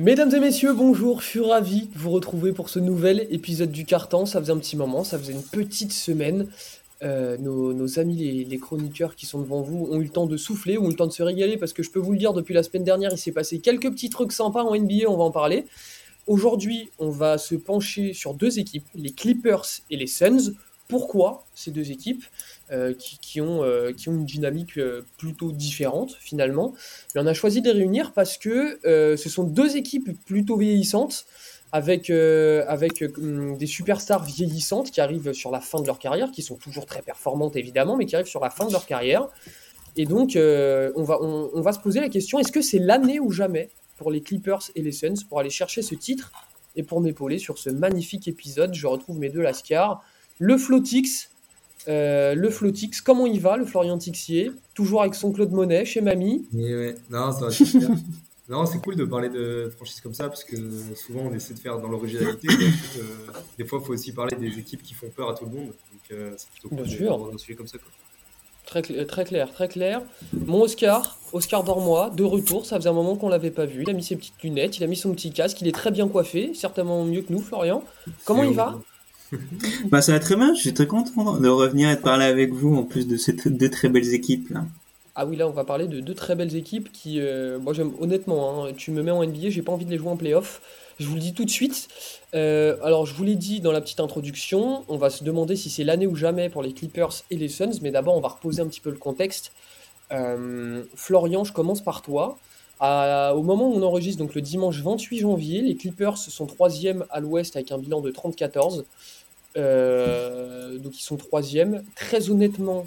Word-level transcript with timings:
Mesdames 0.00 0.32
et 0.32 0.38
messieurs, 0.38 0.74
bonjour, 0.74 1.22
je 1.22 1.26
suis 1.26 1.40
ravi 1.40 1.88
de 1.88 1.98
vous 1.98 2.10
retrouver 2.10 2.52
pour 2.52 2.68
ce 2.68 2.78
nouvel 2.78 3.26
épisode 3.32 3.72
du 3.72 3.84
Carton. 3.84 4.26
Ça 4.26 4.38
faisait 4.38 4.52
un 4.52 4.58
petit 4.58 4.76
moment, 4.76 5.02
ça 5.02 5.18
faisait 5.18 5.32
une 5.32 5.42
petite 5.42 5.92
semaine. 5.92 6.46
Euh, 7.02 7.36
nos, 7.36 7.98
amis 7.98 8.44
les, 8.44 8.58
chroniqueurs 8.58 9.16
qui 9.16 9.26
sont 9.26 9.40
devant 9.40 9.60
vous 9.60 9.88
ont 9.90 10.00
eu 10.00 10.04
le 10.04 10.08
temps 10.08 10.26
de 10.26 10.36
souffler, 10.36 10.78
ont 10.78 10.84
eu 10.84 10.90
le 10.90 10.94
temps 10.94 11.08
de 11.08 11.12
se 11.12 11.24
régaler 11.24 11.56
parce 11.56 11.72
que 11.72 11.82
je 11.82 11.90
peux 11.90 11.98
vous 11.98 12.12
le 12.12 12.18
dire, 12.18 12.32
depuis 12.32 12.54
la 12.54 12.62
semaine 12.62 12.84
dernière, 12.84 13.10
il 13.12 13.18
s'est 13.18 13.32
passé 13.32 13.58
quelques 13.58 13.90
petits 13.90 14.08
trucs 14.08 14.30
sympas 14.30 14.62
en 14.62 14.76
NBA, 14.76 15.08
on 15.08 15.16
va 15.16 15.24
en 15.24 15.32
parler. 15.32 15.66
Aujourd'hui, 16.28 16.90
on 17.00 17.10
va 17.10 17.36
se 17.36 17.56
pencher 17.56 18.14
sur 18.14 18.34
deux 18.34 18.60
équipes, 18.60 18.86
les 18.94 19.10
Clippers 19.10 19.66
et 19.90 19.96
les 19.96 20.06
Suns. 20.06 20.54
Pourquoi 20.86 21.44
ces 21.56 21.72
deux 21.72 21.90
équipes? 21.90 22.22
Euh, 22.70 22.92
qui, 22.92 23.40
ont, 23.40 23.62
euh, 23.62 23.92
qui 23.92 24.10
ont 24.10 24.12
une 24.12 24.26
dynamique 24.26 24.76
euh, 24.76 25.00
plutôt 25.16 25.52
différente 25.52 26.14
finalement. 26.20 26.74
Mais 27.14 27.22
on 27.22 27.26
a 27.26 27.32
choisi 27.32 27.62
de 27.62 27.70
les 27.70 27.78
réunir 27.78 28.12
parce 28.12 28.36
que 28.36 28.78
ce 28.84 29.28
sont 29.30 29.44
deux 29.44 29.78
équipes 29.78 30.10
plutôt 30.26 30.58
vieillissantes 30.58 31.24
avec, 31.72 32.10
avec 32.10 33.02
des 33.18 33.66
superstars 33.66 34.22
vieillissantes 34.22 34.90
qui 34.90 35.00
arrivent 35.00 35.32
sur 35.32 35.50
la 35.50 35.60
fin 35.60 35.80
de 35.80 35.86
leur 35.86 35.98
carrière, 35.98 36.30
qui 36.30 36.42
sont 36.42 36.56
toujours 36.56 36.84
très 36.84 37.00
performantes 37.00 37.56
évidemment, 37.56 37.96
mais 37.96 38.04
qui 38.04 38.16
arrivent 38.16 38.26
sur 38.26 38.40
la 38.40 38.50
fin 38.50 38.66
de 38.66 38.72
leur 38.72 38.84
carrière. 38.84 39.28
Et 39.96 40.04
donc, 40.04 40.32
on, 40.36 41.02
va, 41.04 41.22
on, 41.22 41.60
va 41.62 41.72
se 41.72 41.78
poser 41.78 42.00
la 42.00 42.10
question, 42.10 42.38
est-ce 42.38 42.52
que 42.52 42.62
c'est 42.62 42.78
l'année 42.78 43.18
ou 43.18 43.30
jamais 43.30 43.70
pour 43.96 44.10
les 44.10 44.20
Clippers 44.20 44.70
et 44.74 44.82
les 44.82 44.92
Suns 44.92 45.24
pour 45.28 45.40
aller 45.40 45.50
chercher 45.50 45.80
ce 45.80 45.94
titre 45.94 46.32
Et 46.76 46.82
pour 46.82 47.00
m'épauler 47.00 47.38
sur 47.38 47.56
ce 47.56 47.70
magnifique 47.70 48.28
épisode, 48.28 48.74
je 48.74 48.86
retrouve 48.86 49.18
mes 49.18 49.30
deux 49.30 49.42
Lascars, 49.42 50.02
le 50.38 50.56
Flotix, 50.56 51.30
euh, 51.86 52.34
le 52.34 52.50
Flotix, 52.50 53.00
comment 53.00 53.26
il 53.26 53.40
va, 53.40 53.56
le 53.56 53.64
Florian 53.64 53.98
Tixier? 53.98 54.50
Toujours 54.74 55.02
avec 55.02 55.14
son 55.14 55.32
Claude 55.32 55.52
Monet 55.52 55.84
chez 55.84 56.00
Mamie? 56.00 56.46
Non, 57.10 57.32
ça 57.32 57.46
va 57.46 57.50
super. 57.50 57.90
non, 58.48 58.66
c'est 58.66 58.78
cool 58.78 58.96
de 58.96 59.04
parler 59.04 59.28
de 59.28 59.70
franchise 59.76 60.00
comme 60.00 60.14
ça 60.14 60.28
parce 60.28 60.44
que 60.44 60.56
souvent 60.96 61.22
on 61.30 61.34
essaie 61.34 61.54
de 61.54 61.58
faire 61.58 61.78
dans 61.78 61.88
l'originalité. 61.88 62.48
Euh, 62.98 63.02
des 63.56 63.64
fois, 63.64 63.78
il 63.82 63.86
faut 63.86 63.92
aussi 63.92 64.12
parler 64.12 64.36
des 64.36 64.58
équipes 64.58 64.82
qui 64.82 64.94
font 64.94 65.08
peur 65.14 65.30
à 65.30 65.34
tout 65.34 65.44
le 65.44 65.52
monde. 65.52 65.66
Donc, 65.68 66.12
euh, 66.12 66.34
c'est 66.36 66.50
plutôt 66.50 66.68
cool 66.68 66.78
de 66.78 67.34
un 67.34 67.38
sujet 67.38 67.54
comme 67.54 67.68
ça. 67.68 67.78
Quoi. 67.78 67.88
Très, 68.68 68.82
très 69.06 69.24
clair, 69.24 69.50
très 69.50 69.66
clair. 69.66 70.02
Mon 70.34 70.60
Oscar, 70.60 71.18
Oscar 71.32 71.64
Dormois, 71.64 72.10
de 72.10 72.22
retour. 72.22 72.66
Ça 72.66 72.76
faisait 72.76 72.90
un 72.90 72.92
moment 72.92 73.16
qu'on 73.16 73.30
l'avait 73.30 73.50
pas 73.50 73.64
vu. 73.64 73.82
Il 73.82 73.88
a 73.88 73.94
mis 73.94 74.02
ses 74.02 74.16
petites 74.16 74.42
lunettes, 74.42 74.76
il 74.76 74.84
a 74.84 74.86
mis 74.86 74.96
son 74.96 75.14
petit 75.14 75.32
casque. 75.32 75.62
Il 75.62 75.68
est 75.68 75.72
très 75.72 75.90
bien 75.90 76.06
coiffé, 76.06 76.52
certainement 76.52 77.02
mieux 77.04 77.22
que 77.22 77.32
nous, 77.32 77.40
Florian. 77.40 77.82
Comment 78.26 78.42
il 78.42 78.52
va? 78.52 78.78
bah 79.90 80.00
ça 80.00 80.12
va 80.12 80.20
très 80.20 80.36
bien, 80.36 80.54
je 80.54 80.60
suis 80.60 80.74
très 80.74 80.86
content 80.86 81.38
de 81.38 81.48
revenir 81.48 81.90
et 81.90 81.96
de 81.96 82.00
parler 82.00 82.24
avec 82.24 82.52
vous 82.52 82.74
en 82.74 82.82
plus 82.82 83.06
de 83.06 83.16
ces 83.16 83.32
deux 83.32 83.70
très 83.70 83.88
belles 83.88 84.14
équipes. 84.14 84.52
Ah 85.20 85.26
oui, 85.26 85.34
là 85.34 85.48
on 85.48 85.50
va 85.52 85.64
parler 85.64 85.88
de 85.88 85.98
deux 85.98 86.14
très 86.14 86.36
belles 86.36 86.54
équipes 86.54 86.92
qui, 86.92 87.20
euh, 87.20 87.58
moi 87.58 87.72
j'aime 87.72 87.92
honnêtement, 87.98 88.66
hein, 88.66 88.72
tu 88.76 88.92
me 88.92 89.02
mets 89.02 89.10
en 89.10 89.24
NBA, 89.24 89.50
j'ai 89.50 89.62
pas 89.62 89.72
envie 89.72 89.84
de 89.84 89.90
les 89.90 89.98
jouer 89.98 90.10
en 90.10 90.16
playoff. 90.16 90.62
Je 91.00 91.08
vous 91.08 91.14
le 91.14 91.20
dis 91.20 91.34
tout 91.34 91.44
de 91.44 91.50
suite. 91.50 91.88
Euh, 92.36 92.76
alors 92.84 93.04
je 93.04 93.14
vous 93.14 93.24
l'ai 93.24 93.34
dit 93.34 93.60
dans 93.60 93.72
la 93.72 93.80
petite 93.80 93.98
introduction, 93.98 94.84
on 94.86 94.96
va 94.96 95.10
se 95.10 95.24
demander 95.24 95.56
si 95.56 95.70
c'est 95.70 95.82
l'année 95.82 96.06
ou 96.06 96.14
jamais 96.14 96.48
pour 96.48 96.62
les 96.62 96.72
Clippers 96.72 97.24
et 97.32 97.36
les 97.36 97.48
Suns, 97.48 97.80
mais 97.82 97.90
d'abord 97.90 98.16
on 98.16 98.20
va 98.20 98.28
reposer 98.28 98.62
un 98.62 98.68
petit 98.68 98.80
peu 98.80 98.90
le 98.90 98.96
contexte. 98.96 99.50
Euh, 100.12 100.84
Florian, 100.94 101.42
je 101.42 101.52
commence 101.52 101.80
par 101.80 102.02
toi. 102.02 102.38
au 102.80 103.42
moment 103.42 103.70
où 103.70 103.74
on 103.74 103.82
enregistre, 103.82 104.22
donc 104.22 104.36
le 104.36 104.40
dimanche 104.40 104.80
28 104.80 105.18
janvier, 105.18 105.62
les 105.62 105.74
Clippers 105.74 106.16
sont 106.16 106.46
troisième 106.46 107.04
à 107.10 107.18
l'ouest 107.18 107.56
avec 107.56 107.72
un 107.72 107.78
bilan 107.78 108.00
de 108.00 108.12
30-14. 108.12 108.84
Euh, 109.56 110.78
donc 110.78 110.98
ils 110.98 111.02
sont 111.02 111.16
troisième. 111.16 111.84
Très 111.94 112.30
honnêtement, 112.30 112.86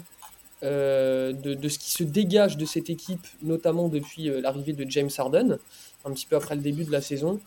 euh, 0.62 1.32
de, 1.32 1.68
ce 1.68 1.78
qui 1.78 1.90
se 1.90 2.04
dégage 2.04 2.56
de 2.56 2.64
cette 2.64 2.90
équipe, 2.90 3.26
notamment 3.42 3.88
depuis 3.88 4.28
euh, 4.28 4.40
l'arrivée 4.40 4.72
de 4.72 4.88
James 4.88 5.10
Harden, 5.16 5.58
un 6.04 6.10
petit 6.12 6.26
peu 6.26 6.36
après 6.36 6.54
le 6.54 6.62
début 6.62 6.84
de 6.84 6.92
la 6.92 7.00
saison, 7.00 7.40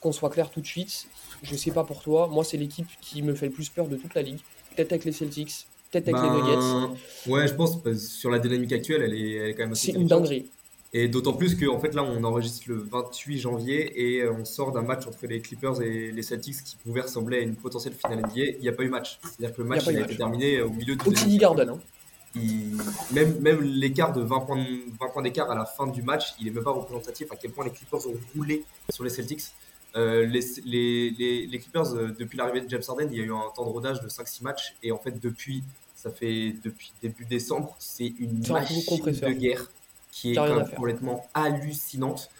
qu'on 0.00 0.12
soit 0.12 0.30
clair 0.30 0.50
tout 0.50 0.60
de 0.60 0.66
suite, 0.66 1.08
je 1.42 1.56
sais 1.56 1.72
pas 1.72 1.82
pour 1.82 2.00
toi, 2.00 2.28
moi 2.28 2.44
c'est 2.44 2.56
l'équipe 2.56 2.86
qui 3.00 3.22
me 3.22 3.34
fait 3.34 3.46
le 3.46 3.52
plus 3.52 3.68
peur 3.68 3.88
de 3.88 3.96
toute 3.96 4.14
la 4.14 4.22
ligue. 4.22 4.38
Peut-être 4.76 4.92
avec 4.92 5.04
les 5.04 5.10
Celtics, 5.10 5.66
peut-être 5.90 6.14
avec 6.14 6.22
les 6.22 6.28
ben, 6.28 6.44
Nuggets. 6.44 7.00
Ouais, 7.28 7.48
je 7.48 7.54
pense 7.54 7.80
sur 7.98 8.30
la 8.30 8.38
dynamique 8.38 8.72
actuelle, 8.72 9.02
elle 9.02 9.14
est, 9.14 9.32
elle 9.32 9.48
est 9.50 9.54
quand 9.54 9.64
même 9.64 9.74
C'est 9.74 9.92
une 9.92 10.06
dinguerie. 10.06 10.46
Et 10.98 11.08
d'autant 11.08 11.34
plus 11.34 11.54
qu'en 11.56 11.74
en 11.74 11.78
fait 11.78 11.94
là 11.94 12.02
on 12.02 12.24
enregistre 12.24 12.62
le 12.68 12.76
28 12.76 13.38
janvier 13.38 13.92
et 14.00 14.22
euh, 14.22 14.32
on 14.32 14.46
sort 14.46 14.72
d'un 14.72 14.80
match 14.80 15.06
entre 15.06 15.26
les 15.26 15.42
Clippers 15.42 15.82
et 15.82 16.10
les 16.10 16.22
Celtics 16.22 16.64
qui 16.64 16.76
pouvait 16.76 17.02
ressembler 17.02 17.36
à 17.36 17.40
une 17.40 17.54
potentielle 17.54 17.92
finale 17.92 18.20
NBA. 18.20 18.32
Il 18.56 18.60
n'y 18.62 18.68
a 18.70 18.72
pas 18.72 18.82
eu 18.82 18.88
match. 18.88 19.18
C'est-à-dire 19.22 19.54
que 19.54 19.60
le 19.60 19.68
match 19.68 19.86
a, 19.86 19.90
a 19.90 19.92
été 19.92 20.16
terminé 20.16 20.62
au 20.62 20.70
milieu 20.70 20.96
de... 20.96 21.02
Au 21.06 21.12
TD 21.12 21.36
Garden. 21.36 21.68
Hein. 21.68 21.78
même 23.12 23.38
même 23.40 23.60
l'écart 23.60 24.14
de 24.14 24.22
20 24.22 24.40
points, 24.40 24.64
20 24.98 25.08
points 25.08 25.22
d'écart 25.22 25.50
à 25.50 25.54
la 25.54 25.66
fin 25.66 25.86
du 25.86 26.00
match, 26.00 26.34
il 26.40 26.48
est 26.48 26.50
même 26.50 26.64
pas 26.64 26.70
représentatif 26.70 27.30
à 27.30 27.36
quel 27.36 27.50
point 27.50 27.66
les 27.66 27.72
Clippers 27.72 28.06
ont 28.06 28.16
roulé 28.34 28.64
sur 28.90 29.04
les 29.04 29.10
Celtics. 29.10 29.42
Euh, 29.96 30.24
les, 30.24 30.40
les, 30.64 31.46
les, 31.46 31.58
Clippers, 31.58 31.94
euh, 31.94 32.16
depuis 32.18 32.38
l'arrivée 32.38 32.62
de 32.62 32.70
James 32.70 32.82
Harden, 32.88 33.08
il 33.10 33.18
y 33.18 33.20
a 33.20 33.24
eu 33.24 33.32
un 33.32 33.50
temps 33.54 33.66
de 33.66 33.70
rodage 33.70 34.00
de 34.00 34.08
5-6 34.08 34.42
matchs 34.44 34.74
et 34.82 34.92
en 34.92 34.98
fait 34.98 35.20
depuis 35.20 35.62
ça 35.94 36.10
fait 36.10 36.54
depuis 36.64 36.92
début 37.02 37.26
décembre, 37.26 37.76
c'est 37.78 38.14
une 38.18 38.46
machine 38.48 38.82
de 38.86 39.32
guerre 39.32 39.66
qui 40.16 40.32
est 40.32 40.74
complètement 40.74 41.28
hallucinante. 41.34 42.30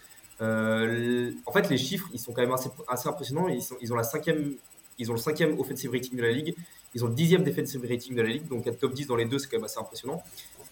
Euh, 0.41 1.31
en 1.45 1.51
fait, 1.51 1.69
les 1.69 1.77
chiffres, 1.77 2.09
ils 2.11 2.19
sont 2.19 2.33
quand 2.33 2.41
même 2.41 2.51
assez, 2.51 2.69
assez 2.87 3.07
impressionnants. 3.07 3.47
Ils, 3.49 3.61
sont, 3.61 3.75
ils, 3.81 3.93
ont 3.93 3.95
la 3.95 4.03
cinquième, 4.03 4.55
ils 4.97 5.11
ont 5.11 5.13
le 5.13 5.19
cinquième 5.19 5.59
offensive 5.59 5.91
rating 5.91 6.17
de 6.17 6.23
la 6.23 6.31
ligue. 6.31 6.55
Ils 6.95 7.05
ont 7.05 7.07
le 7.07 7.13
dixième 7.13 7.43
defensive 7.43 7.85
rating 7.87 8.15
de 8.15 8.21
la 8.23 8.29
ligue. 8.29 8.47
Donc, 8.47 8.65
être 8.65 8.79
top 8.79 8.95
10 8.95 9.05
dans 9.05 9.15
les 9.15 9.25
deux, 9.25 9.37
c'est 9.37 9.47
quand 9.47 9.57
même 9.57 9.65
assez 9.65 9.77
impressionnant. 9.77 10.23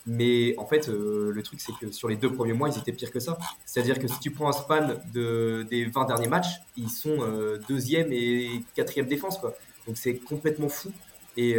Mais 0.07 0.55
en 0.57 0.66
fait, 0.66 0.89
euh, 0.89 1.31
le 1.31 1.43
truc, 1.43 1.61
c'est 1.61 1.73
que 1.79 1.91
sur 1.91 2.07
les 2.07 2.16
deux 2.16 2.33
premiers 2.33 2.53
mois, 2.53 2.69
ils 2.69 2.77
étaient 2.79 2.91
pires 2.91 3.11
que 3.11 3.19
ça. 3.19 3.37
C'est-à-dire 3.67 3.99
que 3.99 4.07
si 4.07 4.19
tu 4.19 4.31
prends 4.31 4.49
un 4.49 4.53
span 4.53 4.95
de, 5.13 5.63
des 5.69 5.85
20 5.85 6.05
derniers 6.05 6.27
matchs, 6.27 6.59
ils 6.75 6.89
sont 6.89 7.17
euh, 7.22 7.59
deuxième 7.69 8.11
et 8.11 8.63
quatrième 8.73 9.05
défense. 9.05 9.37
Quoi. 9.37 9.53
Donc, 9.85 9.97
c'est 9.97 10.16
complètement 10.16 10.69
fou. 10.69 10.91
Et 11.38 11.56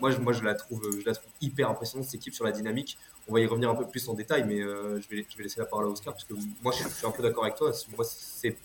moi, 0.00 0.10
je, 0.10 0.18
moi 0.18 0.32
je, 0.32 0.42
la 0.42 0.54
trouve, 0.54 0.82
je 1.00 1.06
la 1.06 1.14
trouve 1.14 1.30
hyper 1.40 1.70
impressionnante, 1.70 2.06
cette 2.06 2.16
équipe, 2.16 2.34
sur 2.34 2.44
la 2.44 2.52
dynamique 2.52 2.98
on 3.28 3.34
va 3.34 3.40
y 3.40 3.46
revenir 3.46 3.70
un 3.70 3.74
peu 3.74 3.86
plus 3.86 4.08
en 4.08 4.14
détail, 4.14 4.44
mais 4.46 4.60
euh, 4.60 5.00
je, 5.00 5.08
vais, 5.08 5.24
laisser 5.38 5.60
la 5.60 5.66
parole 5.66 5.86
à 5.86 5.88
Oscar 5.88 6.12
parce 6.12 6.24
que 6.24 6.34
moi, 6.62 6.72
je, 6.72 6.88
suis 6.88 7.06
un 7.06 7.10
peu 7.10 7.22
d'accord 7.22 7.44
avec 7.44 7.56
toi. 7.56 7.72
Moi, 7.96 8.04
c'est 8.04 8.56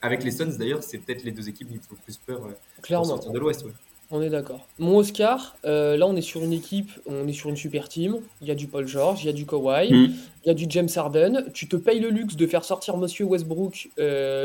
avec 0.00 0.22
les 0.22 0.30
Suns 0.30 0.56
d'ailleurs, 0.58 0.82
c'est 0.82 0.98
peut-être 0.98 1.24
les 1.24 1.32
deux 1.32 1.48
équipes 1.48 1.68
qui 1.68 1.74
me 1.74 1.80
font 1.80 1.96
plus 2.02 2.16
peur. 2.18 2.44
Euh, 2.44 2.52
Clairement. 2.82 3.18
de 3.18 3.38
l'Ouest. 3.38 3.64
On 4.10 4.20
est 4.20 4.28
d'accord. 4.28 4.68
Mon 4.78 4.98
Oscar, 4.98 5.56
euh, 5.64 5.96
là 5.96 6.06
on 6.06 6.14
est 6.14 6.22
sur 6.22 6.44
une 6.44 6.52
équipe, 6.52 6.90
on 7.06 7.26
est 7.26 7.32
sur 7.32 7.48
une 7.48 7.56
super 7.56 7.88
team. 7.88 8.18
Il 8.42 8.46
y 8.46 8.50
a 8.50 8.54
du 8.54 8.66
Paul 8.66 8.86
George, 8.86 9.24
il 9.24 9.26
y 9.26 9.30
a 9.30 9.32
du 9.32 9.46
Kawhi, 9.46 9.90
mm. 9.90 10.14
il 10.44 10.46
y 10.46 10.50
a 10.50 10.54
du 10.54 10.66
James 10.68 10.90
Harden. 10.94 11.46
Tu 11.54 11.68
te 11.68 11.76
payes 11.76 12.00
le 12.00 12.10
luxe 12.10 12.36
de 12.36 12.46
faire 12.46 12.64
sortir 12.64 12.98
Monsieur 12.98 13.24
Westbrook 13.24 13.90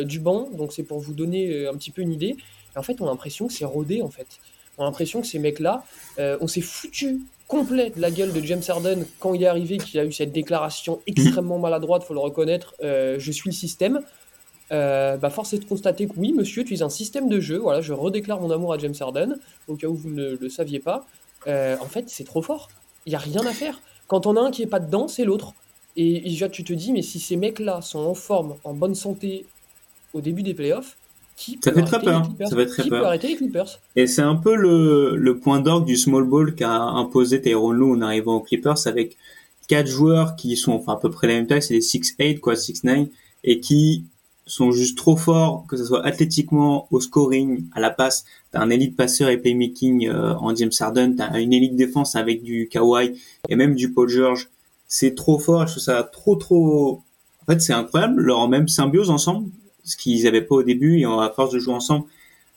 du 0.06 0.19
banc, 0.19 0.50
donc 0.53 0.72
c'est 0.72 0.84
pour 0.84 1.00
vous 1.00 1.13
donner 1.13 1.68
un 1.68 1.74
petit 1.74 1.91
peu 1.91 2.01
une 2.01 2.13
idée. 2.13 2.38
en 2.75 2.84
fait, 2.84 3.01
on 3.01 3.06
a 3.06 3.09
l'impression 3.09 3.47
que 3.47 3.53
c'est 3.53 3.66
rodé 3.66 4.01
en 4.01 4.09
fait. 4.09 4.40
On 4.79 4.84
a 4.84 4.85
l'impression 4.85 5.22
que 5.22 5.28
ces 5.28 5.38
mecs-là, 5.38 5.84
on 6.17 6.47
s'est 6.47 6.62
foutu 6.62 7.19
complet 7.50 7.91
de 7.94 8.00
la 8.00 8.12
gueule 8.12 8.31
de 8.31 8.40
James 8.41 8.62
Harden 8.66 9.06
quand 9.19 9.34
il 9.34 9.44
est 9.44 9.47
arrivé, 9.47 9.78
qu'il 9.78 10.00
a 10.00 10.06
eu 10.06 10.13
cette 10.13 10.31
déclaration 10.31 11.01
extrêmement 11.07 11.57
maladroite, 11.57 12.03
faut 12.03 12.13
le 12.13 12.19
reconnaître, 12.19 12.75
euh, 12.81 13.18
je 13.18 13.31
suis 13.31 13.50
le 13.50 13.56
système. 13.56 14.01
Euh, 14.72 15.18
bah 15.18 15.31
force 15.31 15.53
est 15.53 15.57
de 15.57 15.66
constater 15.66 16.06
que 16.06 16.13
oui, 16.16 16.31
monsieur, 16.31 16.63
tu 16.63 16.75
es 16.75 16.84
un 16.84 16.89
système 16.89 17.28
de 17.28 17.39
jeu. 17.39 17.57
Voilà, 17.57 17.81
je 17.81 17.91
redéclare 17.91 18.39
mon 18.39 18.51
amour 18.51 18.72
à 18.72 18.78
James 18.78 18.94
Harden, 18.97 19.39
au 19.68 19.75
cas 19.75 19.88
où 19.88 19.95
vous 19.95 20.12
ne 20.12 20.38
le 20.39 20.50
saviez 20.50 20.79
pas. 20.79 21.07
Euh, 21.47 21.75
en 21.81 21.88
fait, 21.88 22.06
c'est 22.07 22.23
trop 22.23 22.44
fort. 22.44 22.69
Il 23.07 23.09
n'y 23.09 23.16
a 23.16 23.19
rien 23.19 23.44
à 23.47 23.51
faire. 23.51 23.81
Quand 24.06 24.28
on 24.28 24.35
a 24.35 24.41
un 24.41 24.51
qui 24.51 24.62
est 24.62 24.68
pas 24.68 24.79
dedans, 24.79 25.07
c'est 25.07 25.25
l'autre. 25.25 25.56
Et, 25.95 26.22
déjà, 26.22 26.50
tu 26.50 26.63
te 26.63 26.72
dis, 26.72 26.94
mais 26.94 27.01
si 27.01 27.19
ces 27.19 27.35
mecs-là 27.35 27.81
sont 27.81 28.00
en 28.00 28.13
forme, 28.13 28.57
en 28.63 28.75
bonne 28.75 28.94
santé 28.94 29.47
au 30.13 30.22
début 30.22 30.44
des 30.44 30.53
playoffs, 30.53 30.97
ça 31.63 31.73
fait 31.73 31.83
très 31.83 32.00
peur. 32.00 32.29
Ça 32.50 32.55
fait 32.55 32.66
très 32.66 32.88
peur. 32.88 33.05
arrêter 33.05 33.29
les 33.29 33.35
Clippers 33.35 33.79
Et 33.95 34.07
c'est 34.07 34.22
un 34.22 34.35
peu 34.35 34.55
le, 34.55 35.16
le 35.16 35.38
point 35.38 35.59
d'orgue 35.59 35.85
du 35.85 35.97
small 35.97 36.23
ball 36.23 36.55
qu'a 36.55 36.72
imposé 36.72 37.41
Tyrone 37.41 37.77
Lue 37.77 37.91
en 37.94 38.01
arrivant 38.01 38.35
aux 38.35 38.41
Clippers 38.41 38.88
avec 38.88 39.17
quatre 39.68 39.88
joueurs 39.88 40.36
qui 40.36 40.57
sont 40.57 40.74
enfin 40.74 40.94
à 40.94 40.95
peu 40.97 41.09
près 41.09 41.27
la 41.27 41.36
même 41.36 41.47
taille, 41.47 41.62
c'est 41.62 41.75
des 41.75 41.81
6-8 41.81 42.39
quoi, 42.39 42.56
6-9 42.56 43.07
et 43.44 43.59
qui 43.59 44.03
sont 44.45 44.71
juste 44.71 44.97
trop 44.97 45.15
forts, 45.15 45.65
que 45.68 45.77
ce 45.77 45.86
soit 45.86 46.03
athlétiquement, 46.06 46.88
au 46.91 47.00
scoring, 47.00 47.65
à 47.74 47.80
la 47.80 47.91
passe. 47.91 48.25
T'as 48.51 48.62
un 48.62 48.71
élite 48.71 48.97
passeur 48.97 49.30
et 49.30 49.38
playmaking 49.38 50.07
euh, 50.07 50.33
en 50.36 50.56
James 50.56 50.71
Harden, 50.77 51.15
t'as 51.15 51.39
une 51.39 51.53
élite 51.53 51.75
défense 51.75 52.15
avec 52.15 52.41
du 52.41 52.68
Kawhi 52.68 53.21
et 53.47 53.56
même 53.56 53.75
du 53.75 53.94
Paul 53.94 54.09
George. 54.09 54.50
C'est 54.88 55.13
trop 55.13 55.38
fort, 55.38 55.68
je 55.68 55.74
trouve 55.74 55.83
ça 55.83 56.03
trop 56.03 56.36
trop. 56.36 57.03
En 57.44 57.51
fait, 57.51 57.62
c'est 57.62 57.74
incroyable 57.74 58.21
leur 58.21 58.47
même 58.50 58.68
symbiose 58.68 59.12
ensemble 59.12 59.50
ce 59.83 59.97
qu'ils 59.97 60.23
n'avaient 60.23 60.41
pas 60.41 60.55
au 60.55 60.63
début, 60.63 60.99
et 60.99 61.05
à 61.05 61.31
force 61.35 61.53
de 61.53 61.59
jouer 61.59 61.73
ensemble, 61.73 62.05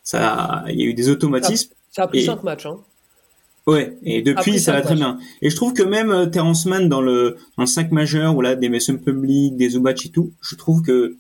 ça, 0.03 0.65
il 0.69 0.81
y 0.81 0.83
a 0.83 0.87
eu 0.87 0.95
des 0.95 1.09
automatismes. 1.09 1.73
Ça, 1.91 2.05
a 2.05 2.09
pris 2.09 2.25
5 2.25 2.43
matchs, 2.43 2.67
hein. 2.67 2.79
Ouais, 3.67 3.97
et 4.03 4.23
depuis, 4.23 4.59
ça 4.59 4.73
va 4.73 4.83
très 4.83 4.97
bien. 4.97 5.19
Et 5.41 5.49
je 5.49 5.55
trouve 5.55 5.73
que 5.73 5.85
même 5.85 6.11
euh, 6.11 6.27
Terrence 6.27 6.67
Mann 6.67 6.89
dans 6.89 7.01
le, 7.01 7.37
dans 7.57 7.63
le 7.63 7.69
5 7.69 7.93
majeur, 7.93 8.37
ou 8.37 8.41
là, 8.41 8.57
des 8.57 8.69
Mason 8.69 8.97
Public, 8.97 9.57
des 9.57 9.71
Zubac 9.71 10.05
et 10.05 10.09
tout, 10.09 10.33
je 10.41 10.57
trouve 10.57 10.83
que 10.83 11.17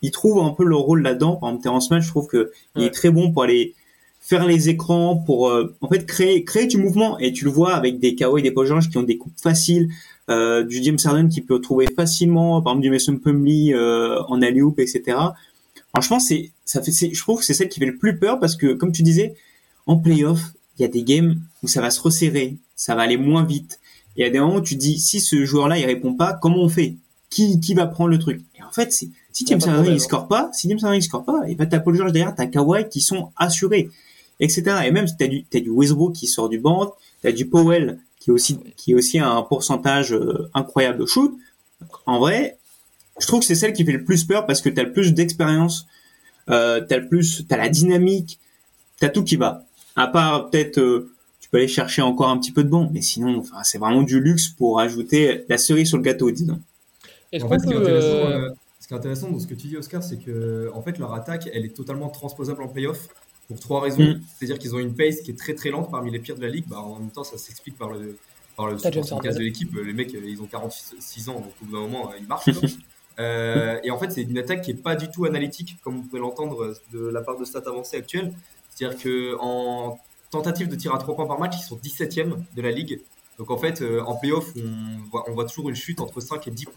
il 0.00 0.10
trouve 0.10 0.42
un 0.42 0.50
peu 0.50 0.64
leur 0.64 0.80
rôle 0.80 1.02
là-dedans. 1.02 1.36
Par 1.36 1.50
exemple, 1.50 1.62
Terrence 1.62 1.90
Mann, 1.90 2.00
je 2.00 2.08
trouve 2.08 2.26
que 2.26 2.52
il 2.76 2.84
est 2.84 2.90
très 2.90 3.10
bon 3.10 3.32
pour 3.32 3.42
aller 3.42 3.74
faire 4.20 4.46
les 4.46 4.70
écrans, 4.70 5.16
pour 5.16 5.48
euh, 5.48 5.76
en 5.82 5.88
fait 5.88 6.06
créer 6.06 6.44
créer 6.44 6.66
du 6.66 6.78
mouvement. 6.78 7.18
Et 7.18 7.32
tu 7.32 7.44
le 7.44 7.50
vois 7.50 7.74
avec 7.74 7.98
des 7.98 8.14
Kawhi, 8.14 8.42
des 8.42 8.50
Paul 8.50 8.66
George 8.66 8.88
qui 8.88 8.96
ont 8.96 9.02
des 9.02 9.18
coupes 9.18 9.38
faciles, 9.38 9.90
du 10.28 10.82
James 10.82 10.98
Harden 11.04 11.28
qui 11.28 11.40
peut 11.40 11.60
trouver 11.60 11.86
facilement, 11.94 12.62
par 12.62 12.72
exemple 12.72 12.82
du 12.82 12.90
Mason 12.90 13.16
Plumlee 13.18 13.74
euh, 13.74 14.22
en 14.28 14.40
alley 14.42 14.62
etc. 14.78 15.18
Franchement, 15.90 16.18
c'est 16.18 16.50
ça 16.64 16.82
fait, 16.82 16.92
je 16.92 17.20
trouve 17.20 17.40
que 17.40 17.44
c'est 17.44 17.54
celle 17.54 17.68
qui 17.68 17.78
fait 17.78 17.86
le 17.86 17.96
plus 17.96 18.18
peur 18.18 18.40
parce 18.40 18.56
que 18.56 18.72
comme 18.72 18.90
tu 18.92 19.02
disais, 19.02 19.34
en 19.86 19.96
playoff, 19.96 20.40
il 20.78 20.82
y 20.82 20.84
a 20.84 20.88
des 20.88 21.02
games 21.02 21.40
où 21.62 21.68
ça 21.68 21.80
va 21.80 21.90
se 21.90 22.00
resserrer, 22.00 22.56
ça 22.74 22.94
va 22.94 23.02
aller 23.02 23.16
moins 23.16 23.44
vite. 23.44 23.80
Et 24.16 24.20
il 24.20 24.24
y 24.24 24.26
a 24.26 24.30
des 24.30 24.40
moments 24.40 24.56
où 24.56 24.60
tu 24.60 24.76
dis 24.76 24.98
si 24.98 25.20
ce 25.20 25.44
joueur-là 25.44 25.78
il 25.78 25.84
répond 25.84 26.14
pas, 26.14 26.32
comment 26.40 26.62
on 26.62 26.68
fait? 26.68 26.96
Qui 27.30 27.60
qui 27.60 27.74
va 27.74 27.86
prendre 27.86 28.10
le 28.10 28.18
truc? 28.18 28.42
Et 28.58 28.62
en 28.62 28.70
fait, 28.70 28.92
c'est 28.92 29.08
si 29.32 29.44
James 29.46 29.60
Harden 29.66 29.92
il 29.92 30.00
score 30.00 30.28
pas, 30.28 30.50
si 30.52 30.68
James 30.68 30.78
Harden 30.82 30.96
il 30.96 31.02
score 31.02 31.24
pas, 31.24 31.42
et 31.48 31.54
ben 31.54 31.66
t'as 31.66 31.80
Paul 31.80 31.96
George 31.96 32.12
derrière, 32.12 32.34
t'as 32.34 32.46
Kawhi 32.46 32.88
qui 32.88 33.00
sont 33.00 33.30
assurés, 33.36 33.90
etc. 34.40 34.62
Et 34.86 34.90
même 34.90 35.06
t'as 35.18 35.26
du 35.26 35.44
t'as 35.44 35.60
du 35.60 35.70
Westbrook 35.70 36.14
qui 36.14 36.28
sort 36.28 36.48
du 36.48 36.58
banc, 36.58 36.94
t'as 37.22 37.32
du 37.32 37.46
Powell 37.46 37.98
qui 38.24 38.30
est 38.30 38.32
aussi 38.32 38.58
qui 38.76 38.92
est 38.92 38.94
aussi 38.94 39.18
un 39.18 39.42
pourcentage 39.42 40.14
euh, 40.14 40.48
incroyable 40.54 40.98
de 40.98 41.04
shoot. 41.04 41.36
En 42.06 42.18
vrai, 42.18 42.56
je 43.20 43.26
trouve 43.26 43.40
que 43.40 43.46
c'est 43.46 43.54
celle 43.54 43.74
qui 43.74 43.84
fait 43.84 43.92
le 43.92 44.02
plus 44.02 44.24
peur 44.24 44.46
parce 44.46 44.62
que 44.62 44.70
t'as 44.70 44.82
le 44.82 44.92
plus 44.92 45.12
d'expérience, 45.12 45.86
euh, 46.48 46.80
t'as 46.80 46.96
le 46.96 47.06
plus, 47.06 47.46
t'as 47.46 47.58
la 47.58 47.68
dynamique, 47.68 48.40
t'as 48.98 49.10
tout 49.10 49.24
qui 49.24 49.36
va. 49.36 49.66
À 49.94 50.06
part 50.06 50.48
peut-être 50.48 50.78
euh, 50.78 51.12
tu 51.38 51.50
peux 51.50 51.58
aller 51.58 51.68
chercher 51.68 52.00
encore 52.00 52.30
un 52.30 52.38
petit 52.38 52.50
peu 52.50 52.64
de 52.64 52.70
bon, 52.70 52.88
mais 52.90 53.02
sinon, 53.02 53.40
enfin, 53.40 53.62
c'est 53.62 53.76
vraiment 53.76 54.02
du 54.02 54.20
luxe 54.20 54.48
pour 54.48 54.80
ajouter 54.80 55.44
la 55.50 55.58
cerise 55.58 55.88
sur 55.88 55.98
le 55.98 56.02
gâteau, 56.02 56.30
disons. 56.30 56.58
En 57.42 57.48
fait, 57.48 57.68
euh, 57.68 58.48
ce 58.80 58.88
qui 58.88 58.94
est 58.94 58.96
intéressant 58.96 59.30
dans 59.30 59.38
ce 59.38 59.46
que 59.46 59.54
tu 59.54 59.66
dis, 59.66 59.76
Oscar, 59.76 60.02
c'est 60.02 60.16
que 60.16 60.70
en 60.72 60.80
fait, 60.80 60.98
leur 60.98 61.12
attaque, 61.12 61.50
elle 61.52 61.66
est 61.66 61.76
totalement 61.76 62.08
transposable 62.08 62.62
en 62.62 62.68
playoff 62.68 63.08
pour 63.48 63.60
trois 63.60 63.80
raisons. 63.80 64.02
Mm. 64.02 64.20
C'est-à-dire 64.36 64.58
qu'ils 64.58 64.74
ont 64.74 64.78
une 64.78 64.94
pace 64.94 65.20
qui 65.20 65.30
est 65.30 65.38
très 65.38 65.54
très 65.54 65.70
lente 65.70 65.90
parmi 65.90 66.10
les 66.10 66.18
pires 66.18 66.36
de 66.36 66.42
la 66.42 66.48
ligue. 66.48 66.64
Bah, 66.66 66.78
en 66.78 66.98
même 66.98 67.10
temps, 67.10 67.24
ça 67.24 67.38
s'explique 67.38 67.76
par 67.78 67.90
le, 67.90 68.16
par 68.56 68.66
le 68.66 68.76
de 68.76 69.38
l'équipe. 69.40 69.74
Les 69.74 69.92
mecs, 69.92 70.12
ils 70.12 70.40
ont 70.40 70.46
46 70.46 71.28
ans, 71.28 71.34
donc 71.34 71.52
au 71.62 71.64
bout 71.66 71.72
d'un 71.72 71.80
moment, 71.80 72.12
ils 72.18 72.26
marchent. 72.26 72.48
euh, 73.18 73.78
et 73.82 73.90
en 73.90 73.98
fait, 73.98 74.10
c'est 74.10 74.22
une 74.22 74.38
attaque 74.38 74.62
qui 74.62 74.70
est 74.70 74.82
pas 74.82 74.96
du 74.96 75.10
tout 75.10 75.24
analytique, 75.24 75.76
comme 75.82 75.96
vous 75.96 76.02
pouvez 76.02 76.20
l'entendre 76.20 76.74
de 76.92 77.06
la 77.06 77.22
part 77.22 77.38
de 77.38 77.44
stats 77.44 77.62
avancées 77.66 77.96
actuelles. 77.96 78.32
C'est-à-dire 78.70 78.98
qu'en 79.02 79.98
tentative 80.30 80.68
de 80.68 80.76
tir 80.76 80.94
à 80.94 80.98
3 80.98 81.14
points 81.14 81.26
par 81.26 81.38
match, 81.38 81.54
ils 81.56 81.64
sont 81.64 81.76
17e 81.76 82.36
de 82.56 82.62
la 82.62 82.70
ligue. 82.70 83.00
Donc 83.38 83.50
en 83.50 83.58
fait, 83.58 83.82
euh, 83.82 84.00
en 84.02 84.16
playoff, 84.16 84.52
on 84.56 85.08
voit, 85.10 85.24
on 85.28 85.34
voit 85.34 85.44
toujours 85.44 85.68
une 85.68 85.74
chute 85.74 86.00
entre 86.00 86.20
5 86.20 86.46
et 86.46 86.50
10% 86.50 86.68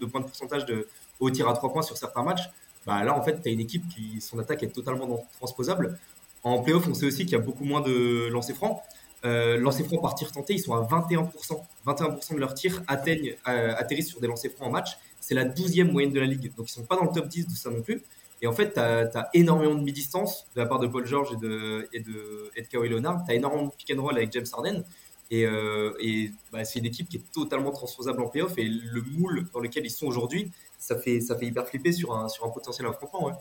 de, 0.00 0.06
points 0.06 0.20
de 0.20 0.26
pourcentage 0.26 0.64
de, 0.64 0.88
au 1.20 1.30
tir 1.30 1.48
à 1.48 1.54
3 1.54 1.72
points 1.72 1.82
sur 1.82 1.96
certains 1.96 2.22
matchs, 2.22 2.48
bah 2.86 3.02
là, 3.04 3.16
en 3.16 3.22
fait, 3.22 3.40
tu 3.42 3.48
as 3.48 3.52
une 3.52 3.60
équipe 3.60 3.88
qui, 3.88 4.20
son 4.20 4.38
attaque 4.38 4.62
est 4.62 4.68
totalement 4.68 5.26
transposable. 5.38 5.98
En 6.42 6.60
playoff, 6.60 6.86
on 6.88 6.94
sait 6.94 7.06
aussi 7.06 7.24
qu'il 7.24 7.32
y 7.32 7.40
a 7.40 7.44
beaucoup 7.44 7.64
moins 7.64 7.80
de 7.80 8.28
lancers 8.28 8.56
francs. 8.56 8.80
Euh, 9.24 9.56
lancers 9.56 9.86
francs 9.86 10.02
par 10.02 10.14
tir 10.14 10.30
tenté, 10.30 10.54
ils 10.54 10.60
sont 10.60 10.74
à 10.74 10.82
21%. 10.82 11.30
21% 11.86 12.34
de 12.34 12.40
leurs 12.40 12.54
tirs 12.54 12.82
atteignent, 12.86 13.34
euh, 13.48 13.74
atterrissent 13.76 14.10
sur 14.10 14.20
des 14.20 14.26
lancers 14.26 14.50
francs 14.52 14.68
en 14.68 14.70
match. 14.70 14.98
C'est 15.20 15.34
la 15.34 15.46
12e 15.46 15.90
moyenne 15.90 16.12
de 16.12 16.20
la 16.20 16.26
ligue. 16.26 16.54
Donc, 16.56 16.68
ils 16.68 16.72
sont 16.72 16.84
pas 16.84 16.96
dans 16.96 17.04
le 17.04 17.12
top 17.12 17.28
10 17.28 17.46
de 17.48 17.54
ça 17.54 17.70
non 17.70 17.80
plus. 17.80 18.02
Et 18.42 18.46
en 18.46 18.52
fait, 18.52 18.74
tu 18.74 18.80
as, 18.80 19.30
énormément 19.32 19.74
de 19.74 19.82
mi-distance 19.82 20.46
de 20.54 20.60
la 20.60 20.66
part 20.66 20.78
de 20.78 20.86
Paul 20.86 21.06
George 21.06 21.32
et 21.32 21.36
de, 21.36 21.88
et 21.94 22.00
de, 22.00 22.50
et 22.56 22.62
de 22.62 22.78
Leonard. 22.78 23.24
Tu 23.24 23.32
as 23.32 23.34
énormément 23.36 23.66
de 23.68 23.70
pick 23.70 23.96
and 23.96 24.02
roll 24.02 24.16
avec 24.16 24.30
James 24.32 24.44
Harden. 24.52 24.84
Et, 25.30 25.46
euh, 25.46 25.92
bah, 26.52 26.66
c'est 26.66 26.78
une 26.78 26.84
équipe 26.84 27.08
qui 27.08 27.16
est 27.16 27.32
totalement 27.32 27.70
transposable 27.70 28.20
en 28.20 28.28
playoff. 28.28 28.58
Et 28.58 28.64
le 28.64 29.00
moule 29.00 29.46
dans 29.54 29.60
lequel 29.60 29.86
ils 29.86 29.90
sont 29.90 30.06
aujourd'hui, 30.06 30.52
ça 30.78 30.96
fait, 30.96 31.20
ça 31.20 31.36
fait 31.36 31.46
hyper 31.46 31.66
flipper 31.66 31.92
sur 31.92 32.14
un, 32.14 32.28
sur 32.28 32.44
un 32.44 32.50
potentiel 32.50 32.86
affrontement. 32.86 33.26
Ouais. 33.26 33.32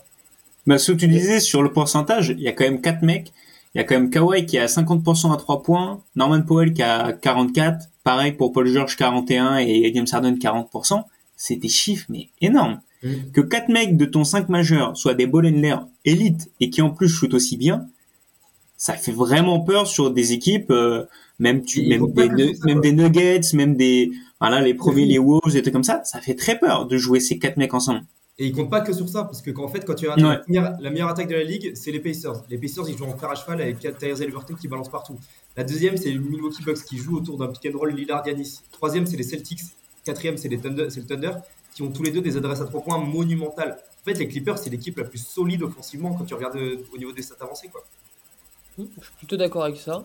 Bah, 0.66 0.78
ce 0.78 0.92
que 0.92 0.98
tu 0.98 1.08
disais 1.08 1.40
sur 1.40 1.62
le 1.62 1.72
pourcentage, 1.72 2.30
il 2.30 2.42
y 2.42 2.48
a 2.48 2.54
quand 2.54 2.64
même 2.64 2.82
4 2.82 3.02
mecs. 3.02 3.34
Il 3.76 3.80
y 3.80 3.82
a 3.82 3.84
quand 3.84 3.96
même 3.96 4.10
Kawhi 4.10 4.46
qui 4.46 4.58
a 4.60 4.68
50% 4.68 5.34
à 5.34 5.38
3 5.38 5.64
points, 5.64 6.02
Norman 6.16 6.44
Powell 6.44 6.74
qui 6.74 6.84
a 6.84 7.12
44, 7.12 7.88
pareil 8.04 8.34
pour 8.34 8.52
Paul 8.52 8.68
George 8.68 8.96
41 8.96 9.58
et 9.58 9.92
James 9.94 10.06
Harden 10.12 10.36
40%. 10.36 11.04
C'est 11.36 11.56
des 11.56 11.70
chiffres 11.70 12.06
mais 12.10 12.30
énormes. 12.40 12.80
Mm. 13.02 13.32
Que 13.34 13.42
4 13.42 13.70
mecs 13.70 13.98
de 13.98 14.06
ton 14.06 14.24
5 14.24 14.50
majeur 14.50 14.96
soient 14.96 15.16
des 15.16 15.26
ball 15.26 15.48
handlers 15.48 15.80
élites 16.06 16.52
et 16.60 16.70
qui 16.70 16.82
en 16.82 16.92
plus 16.92 17.10
shootent 17.10 17.34
aussi 17.34 17.58
bien, 17.58 17.88
ça 18.78 18.94
fait 18.94 19.12
vraiment 19.12 19.60
peur 19.60 19.88
sur 19.88 20.12
des 20.12 20.34
équipes, 20.34 20.70
euh, 20.70 21.06
même 21.40 21.64
tu, 21.64 21.86
même 21.88 22.12
des, 22.12 22.56
même 22.66 22.82
des 22.82 22.92
Nuggets, 22.92 23.42
même 23.54 23.76
des, 23.76 24.12
voilà, 24.40 24.62
les 24.62 24.74
premiers, 24.74 25.06
les 25.06 25.20
Wolves, 25.20 25.56
et 25.56 25.62
trucs 25.62 25.74
comme 25.74 25.84
ça, 25.84 26.04
ça 26.04 26.22
fait 26.22 26.36
très 26.36 26.60
peur 26.60 26.86
de 26.86 26.98
jouer 26.98 27.20
ces 27.20 27.40
quatre 27.40 27.58
mecs 27.58 27.74
ensemble. 27.74 28.02
Et 28.40 28.48
ils 28.48 28.52
comptent 28.52 28.72
pas 28.72 28.82
que 28.82 28.94
sur 28.94 29.08
ça, 29.08 29.26
parce 29.26 29.42
que 29.42 29.56
en 29.56 29.68
fait, 29.68 29.86
quand 29.86 29.94
tu 29.94 30.10
regardes 30.10 30.44
la, 30.48 30.90
meilleure, 30.90 31.10
attaque 31.10 31.28
de 31.28 31.36
la 31.36 31.44
ligue, 31.44 31.74
c'est 31.76 31.92
les 31.92 32.00
Pacers. 32.00 32.44
Les 32.50 32.58
Pacers, 32.58 32.90
ils 32.90 32.98
jouent 32.98 33.06
en 33.06 33.16
fer 33.16 33.30
à 33.30 33.36
cheval 33.36 33.62
avec 33.62 33.80
Tyrese 33.80 34.22
Halliburton 34.22 34.56
qui 34.60 34.68
balance 34.68 34.90
partout. 34.90 35.20
La 35.56 35.64
deuxième, 35.64 35.98
c'est 35.98 36.10
les 36.10 36.18
Milwaukee 36.18 36.64
Bucks 36.64 36.84
qui 36.84 36.98
jouent 36.98 37.18
autour 37.18 37.38
d'un 37.38 37.48
pick 37.48 37.72
and 37.72 37.78
roll 37.78 37.94
Lillard 37.94 38.26
Yanis. 38.26 38.62
Troisième, 38.72 39.06
c'est 39.06 39.18
les 39.18 39.24
Celtics. 39.24 39.62
Quatrième, 40.04 40.38
c'est 40.38 40.50
les 40.50 40.58
Thunder, 40.58 40.88
c'est 40.90 41.02
le 41.02 41.06
Thunder 41.06 41.32
qui 41.76 41.82
ont 41.84 41.92
tous 41.92 42.04
les 42.04 42.12
deux 42.12 42.22
des 42.22 42.38
adresses 42.38 42.62
à 42.62 42.66
trois 42.66 42.82
points 42.82 42.98
monumentales. 42.98 43.78
En 44.02 44.04
fait, 44.04 44.16
les 44.16 44.28
Clippers, 44.28 44.58
c'est 44.58 44.70
l'équipe 44.70 44.98
la 44.98 45.06
plus 45.06 45.20
solide 45.20 45.64
offensivement 45.64 46.14
quand 46.14 46.26
tu 46.26 46.34
regardes 46.34 46.58
euh, 46.58 46.78
au 46.94 46.98
niveau 46.98 47.12
des 47.12 47.22
stats 47.22 47.36
avancées, 47.40 47.70
quoi. 47.70 47.84
Je 48.78 48.84
suis 48.84 49.14
plutôt 49.18 49.38
d'accord 49.38 49.64
avec 49.64 49.78
ça. 49.78 50.04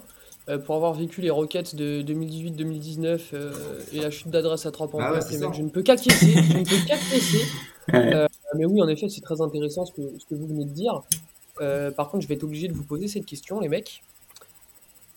Euh, 0.49 0.59
pour 0.59 0.77
avoir 0.77 0.95
vécu 0.95 1.21
les 1.21 1.29
Rockets 1.29 1.75
de 1.75 2.03
2018-2019 2.03 3.21
euh, 3.35 3.53
et 3.93 4.01
la 4.01 4.11
chute 4.11 4.31
d'adresse 4.31 4.65
à 4.65 4.71
3 4.71 4.89
points, 4.89 5.11
bah 5.11 5.21
je 5.21 5.63
ne 5.63 5.69
peux 5.69 5.83
qu'acquiescer. 5.83 6.33
je 6.33 6.59
ne 6.59 6.65
peux 6.65 6.87
qu'acquiescer. 6.87 7.45
Euh, 7.95 8.27
mais 8.55 8.67
oui, 8.67 8.83
en 8.83 8.89
effet, 8.89 9.09
c'est 9.09 9.23
très 9.23 9.41
intéressant 9.41 9.87
ce 9.87 9.93
que, 9.93 10.03
ce 10.19 10.27
que 10.27 10.35
vous 10.35 10.47
venez 10.47 10.67
de 10.67 10.73
dire. 10.73 11.05
par 11.97 12.11
contre, 12.11 12.23
je 12.23 12.29
vais 12.29 12.35
être 12.35 12.45
obligé 12.45 12.69
de 12.69 12.75
vous 12.75 12.83
poser 12.83 13.09
cette 13.09 13.25
question, 13.25 13.61
les 13.61 13.69
mecs. 13.71 14.03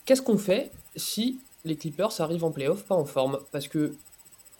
Qu'est-ce 0.05 0.21
qu'on 0.21 0.37
fait 0.37 0.71
si 0.95 1.41
les 1.65 1.75
Clippers 1.75 2.21
arrivent 2.21 2.45
en 2.45 2.51
playoff, 2.51 2.83
pas 2.83 2.95
en 2.95 3.03
forme? 3.03 3.39
Parce 3.51 3.67
que 3.67 3.93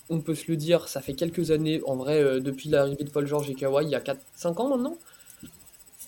on 0.10 0.20
peut 0.20 0.36
se 0.36 0.52
le 0.52 0.58
dire, 0.58 0.90
ça 0.90 1.00
fait 1.00 1.14
quelques 1.14 1.52
années, 1.52 1.82
en 1.88 1.96
vrai, 1.96 2.42
depuis 2.42 2.68
l'arrivée 2.68 3.06
de 3.06 3.10
Paul 3.10 3.26
George 3.26 3.50
et 3.50 3.56
Kawhi, 3.56 3.86
il 3.86 3.92
y 3.92 3.96
a 3.96 4.02
4-5 4.02 4.62
ans 4.62 4.68
maintenant? 4.68 4.98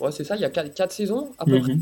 Ouais, 0.01 0.11
c'est 0.11 0.25
ça, 0.25 0.35
il 0.35 0.41
y 0.41 0.45
a 0.45 0.49
4, 0.49 0.91
saisons 0.91 1.31
à 1.37 1.45
peu 1.45 1.57
mhm. 1.57 1.61
près. 1.61 1.75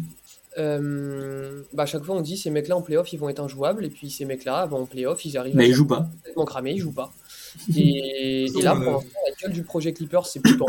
Euh, 0.57 1.61
bah 1.71 1.83
à 1.83 1.85
chaque 1.85 2.03
fois 2.03 2.15
on 2.15 2.21
dit 2.21 2.35
ces 2.35 2.49
mecs-là 2.49 2.75
en 2.75 2.81
playoff 2.81 3.13
ils 3.13 3.17
vont 3.17 3.29
être 3.29 3.39
injouables. 3.39 3.85
Et 3.85 3.89
puis 3.89 4.09
ces 4.09 4.25
mecs-là 4.25 4.67
en 4.71 4.85
playoff 4.85 5.23
ils 5.25 5.37
arrivent 5.37 5.55
mais 5.55 5.69
ils 5.69 5.73
jouent 5.73 5.87
pas. 5.87 6.09
complètement 6.17 6.45
cramés 6.45 6.73
ils 6.73 6.79
jouent 6.79 6.91
pas. 6.91 7.11
Et, 7.75 8.47
là 8.61 8.75
pour 8.75 8.91
l'instant 8.91 9.09
la 9.25 9.35
gueule 9.41 9.53
du 9.53 9.63
projet 9.63 9.93
Clippers 9.93 10.25
c'est 10.25 10.41
plutôt 10.41 10.67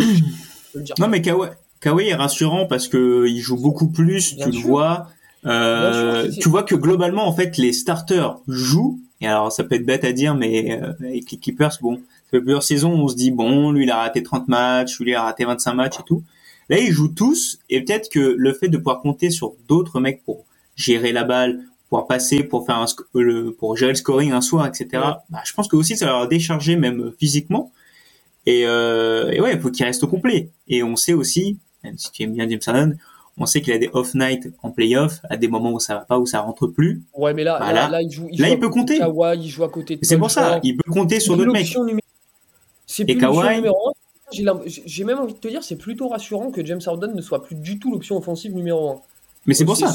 non 0.99 1.09
mais 1.09 1.21
Kawhi, 1.21 2.09
est 2.09 2.15
rassurant 2.15 2.67
parce 2.67 2.89
que 2.89 3.27
il 3.27 3.41
joue 3.41 3.61
beaucoup 3.61 3.89
plus 3.89 4.37
tu 4.37 4.51
le 4.51 4.59
vois. 4.59 5.09
Euh, 5.45 6.31
tu 6.41 6.49
vois 6.49 6.63
que 6.63 6.77
globalement 6.77 7.27
en 7.27 7.33
fait 7.33 7.57
les 7.57 7.73
starters 7.73 8.39
jouent. 8.47 9.01
Et 9.21 9.27
alors 9.27 9.51
ça 9.51 9.65
peut 9.65 9.75
être 9.75 9.87
bête 9.87 10.05
à 10.05 10.13
dire 10.13 10.35
mais 10.37 10.81
euh, 10.81 10.93
avec 11.01 11.31
les 11.31 11.39
Clippers 11.39 11.77
bon 11.81 11.97
ça 11.97 12.39
fait 12.39 12.41
plusieurs 12.41 12.63
saisons 12.63 12.93
on 12.93 13.09
se 13.09 13.17
dit 13.17 13.33
bon 13.33 13.73
lui 13.73 13.85
il 13.85 13.91
a 13.91 13.97
raté 13.97 14.23
30 14.23 14.47
matchs 14.47 15.01
lui 15.01 15.11
il 15.11 15.15
a 15.15 15.23
raté 15.23 15.45
25 15.45 15.75
matchs 15.75 16.01
et 16.01 16.05
tout 16.05 16.23
Là, 16.73 16.79
ils 16.79 16.91
jouent 16.91 17.13
tous, 17.13 17.59
et 17.69 17.85
peut-être 17.85 18.09
que 18.09 18.35
le 18.39 18.55
fait 18.55 18.69
de 18.69 18.79
pouvoir 18.79 19.03
compter 19.03 19.29
sur 19.29 19.53
d'autres 19.69 20.01
mecs 20.01 20.25
pour 20.25 20.47
gérer 20.75 21.13
la 21.13 21.23
balle, 21.23 21.61
pouvoir 21.91 22.07
passer, 22.07 22.45
pour 22.45 22.65
faire 22.65 22.77
un, 22.77 22.87
pour 23.59 23.77
gérer 23.77 23.93
le 23.93 23.97
scoring 23.97 24.33
un 24.33 24.41
soir, 24.41 24.67
etc. 24.67 24.89
Bah, 25.29 25.43
je 25.45 25.53
pense 25.53 25.69
que 25.69 25.77
aussi 25.77 25.99
ça 25.99 26.07
va 26.07 26.13
leur 26.13 26.29
décharger 26.29 26.77
même 26.77 27.13
physiquement. 27.21 27.71
Et, 28.47 28.63
euh, 28.65 29.31
et 29.33 29.41
ouais, 29.43 29.53
il 29.53 29.61
faut 29.61 29.71
qu'il 29.71 29.85
reste 29.85 30.03
au 30.03 30.07
complet. 30.09 30.49
Et 30.67 30.83
on 30.83 30.97
sait 30.97 31.13
aussi, 31.13 31.59
même 31.85 31.99
si 31.99 32.11
tu 32.11 32.23
aimes 32.23 32.33
bien 32.33 32.49
James 32.49 32.61
Harden, 32.67 32.97
on 33.37 33.45
sait 33.45 33.61
qu'il 33.61 33.75
a 33.75 33.79
des 33.79 33.91
off 33.93 34.15
night 34.15 34.49
en 34.63 34.71
playoff, 34.71 35.21
à 35.29 35.37
des 35.37 35.49
moments 35.49 35.73
où 35.73 35.79
ça 35.79 35.97
va 35.97 36.01
pas, 36.01 36.19
où 36.19 36.25
ça 36.25 36.41
rentre 36.41 36.69
plus. 36.69 37.03
Ouais, 37.15 37.35
mais 37.35 37.45
là, 37.45 37.59
bah, 37.59 37.91
là, 37.91 38.01
il 38.01 38.11
joue. 38.11 38.29
Il, 38.33 38.41
là, 38.41 38.49
il 38.49 38.59
peut 38.59 38.71
compter. 38.71 38.97
Kawhi, 38.97 39.41
il 39.41 39.49
joue 39.51 39.65
à 39.65 39.69
côté 39.69 39.99
C'est 40.01 40.17
pour 40.17 40.31
ça, 40.31 40.59
il 40.63 40.79
peut 40.79 40.91
compter 40.91 41.21
sur 41.21 41.37
d'autres 41.37 41.53
mecs. 41.53 41.77
C'est 42.87 43.05
plus 43.05 43.13
et 43.15 43.19
Kawhi, 43.19 43.57
numéro 43.57 43.91
1, 43.91 43.93
j'ai 44.33 45.05
même 45.05 45.19
envie 45.19 45.35
de 45.35 45.39
te 45.39 45.49
dire, 45.49 45.63
c'est 45.63 45.77
plutôt 45.77 46.09
rassurant 46.09 46.51
que 46.51 46.65
James 46.65 46.81
Harden 46.85 47.15
ne 47.15 47.23
soit 47.23 47.43
plus 47.43 47.57
du 47.57 47.79
tout 47.79 47.93
l'option 47.93 48.17
offensive 48.17 48.55
numéro 48.55 48.91
1. 48.91 49.01
Mais 49.47 49.55
c'est 49.55 49.65
pour 49.65 49.77
ça. 49.77 49.95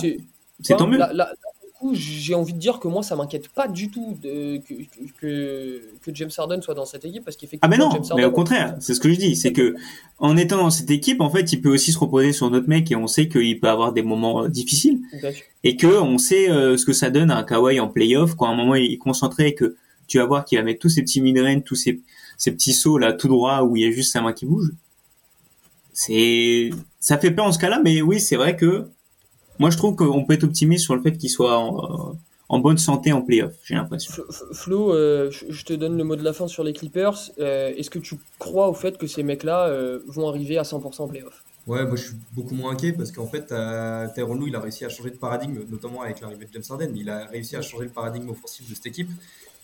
C'est 0.62 0.76
tant 0.76 0.88
mieux. 0.88 0.98
Là, 0.98 1.32
coup, 1.78 1.94
j'ai 1.94 2.34
envie 2.34 2.54
de 2.54 2.58
dire 2.58 2.80
que 2.80 2.88
moi, 2.88 3.04
ça 3.04 3.16
m'inquiète 3.16 3.50
pas 3.50 3.68
du 3.68 3.90
tout 3.90 4.18
de, 4.22 4.58
que, 4.58 4.74
que, 5.20 5.82
que, 6.04 6.16
James 6.16 6.30
Harden 6.36 6.62
soit 6.62 6.74
dans 6.74 6.86
cette 6.86 7.06
équipe 7.06 7.24
parce 7.24 7.38
qu'effectivement. 7.38 7.62
Ah, 7.62 7.68
mais 7.70 8.00
non, 8.00 8.16
mais 8.16 8.26
au 8.26 8.32
contraire, 8.32 8.76
c'est 8.80 8.94
ce 8.94 9.00
que 9.00 9.12
je 9.12 9.18
dis. 9.18 9.36
C'est 9.36 9.54
que 9.54 9.76
en 10.20 10.38
étant 10.38 10.58
dans 10.58 10.70
cette 10.70 10.90
équipe, 10.90 11.22
en 11.22 11.30
fait, 11.30 11.54
il 11.54 11.62
peut 11.62 11.70
aussi 11.70 11.92
se 11.92 12.00
reposer 12.00 12.34
sur 12.34 12.50
notre 12.50 12.68
mec 12.68 12.92
et 12.92 12.96
on 12.96 13.08
sait 13.08 13.28
qu'il 13.28 13.60
peut 13.60 13.70
avoir 13.70 13.94
des 13.94 14.02
moments 14.02 14.44
euh, 14.44 14.48
difficiles. 14.48 15.00
Et 15.64 15.76
que 15.76 15.88
on 15.88 16.18
sait 16.18 16.50
euh, 16.50 16.78
ce 16.78 16.86
que 16.86 16.94
ça 16.94 17.10
donne 17.10 17.32
à 17.32 17.38
un 17.38 17.44
Kawhi 17.44 17.80
en 17.80 17.88
playoff 17.88 18.36
quand 18.36 18.48
à 18.48 18.50
un 18.50 18.56
moment 18.56 18.76
il 18.76 18.94
est 18.94 18.98
concentré 18.98 19.48
et 19.48 19.56
que 19.56 19.76
tu 20.08 20.18
vas 20.18 20.26
voir 20.26 20.46
qu'il 20.46 20.58
va 20.58 20.64
mettre 20.64 20.80
tous 20.80 20.90
ces 20.90 21.02
petits 21.02 21.22
mid 21.22 21.38
tous 21.66 21.76
ces 21.76 22.00
ces 22.38 22.52
petits 22.52 22.74
sauts 22.74 22.98
là 22.98 23.14
tout 23.14 23.28
droit 23.28 23.62
où 23.62 23.76
il 23.76 23.84
y 23.84 23.86
a 23.86 23.92
juste 23.92 24.14
sa 24.14 24.22
main 24.22 24.34
qui 24.34 24.46
bouge. 24.46 24.72
C'est, 25.94 26.70
ça 27.00 27.18
fait 27.18 27.32
peur 27.32 27.46
en 27.46 27.52
ce 27.52 27.60
cas-là, 27.60 27.82
mais 27.84 28.02
oui, 28.02 28.20
c'est 28.20 28.36
vrai 28.36 28.56
que 28.56 28.88
moi 29.60 29.72
je 29.72 29.78
trouve 29.78 29.96
qu'on 29.96 30.26
peut 30.26 30.34
être 30.34 30.44
optimiste 30.44 30.84
sur 30.84 30.96
le 30.96 31.02
fait 31.02 31.18
qu'il 31.18 31.30
soit 31.30 31.58
en, 31.58 32.16
en, 32.50 32.60
bonne 32.60 32.78
santé 32.78 33.12
en 33.12 33.24
playoff, 33.24 33.54
j'ai 33.64 33.74
l'impression. 33.74 34.14
Flo, 34.54 34.94
euh, 34.94 35.32
je 35.32 35.66
te 35.66 35.74
donne 35.74 35.98
le 35.98 36.04
mot 36.04 36.16
de 36.16 36.24
la 36.24 36.34
fin 36.34 36.48
sur 36.48 36.64
les 36.64 36.74
Clippers. 36.74 37.32
Euh, 37.40 37.74
est-ce 37.76 37.90
que 37.90 38.00
tu 38.00 38.20
crois 38.38 38.70
au 38.70 38.74
fait 38.74 38.98
que 38.98 39.08
ces 39.08 39.24
mecs-là 39.24 39.68
euh, 39.68 40.00
vont 40.08 40.30
arriver 40.30 40.60
à 40.60 40.64
100% 40.64 41.02
en 41.02 41.08
playoff? 41.08 41.44
Ouais, 41.68 41.86
moi 41.86 41.98
je 41.98 42.04
suis 42.04 42.16
beaucoup 42.32 42.56
moins 42.56 42.72
inquiet 42.72 42.94
parce 42.94 43.12
qu'en 43.12 43.28
fait, 43.28 43.52
euh, 43.52 44.08
Tyrone 44.16 44.40
Lou, 44.40 44.48
il 44.48 44.56
a 44.56 44.62
réussi 44.62 44.86
à 44.86 44.90
changer 44.90 45.10
de 45.10 45.18
paradigme, 45.18 45.60
notamment 45.70 46.02
avec 46.02 46.22
l'arrivée 46.22 46.46
de 46.46 46.54
James 46.54 46.64
Harden. 46.70 46.94
Il 46.96 47.10
a 47.10 47.26
réussi 47.26 47.58
à 47.58 47.62
changer 47.62 47.84
le 47.84 47.90
paradigme 47.90 48.30
offensif 48.30 48.70
de 48.70 48.74
cette 48.74 48.86
équipe. 48.86 49.10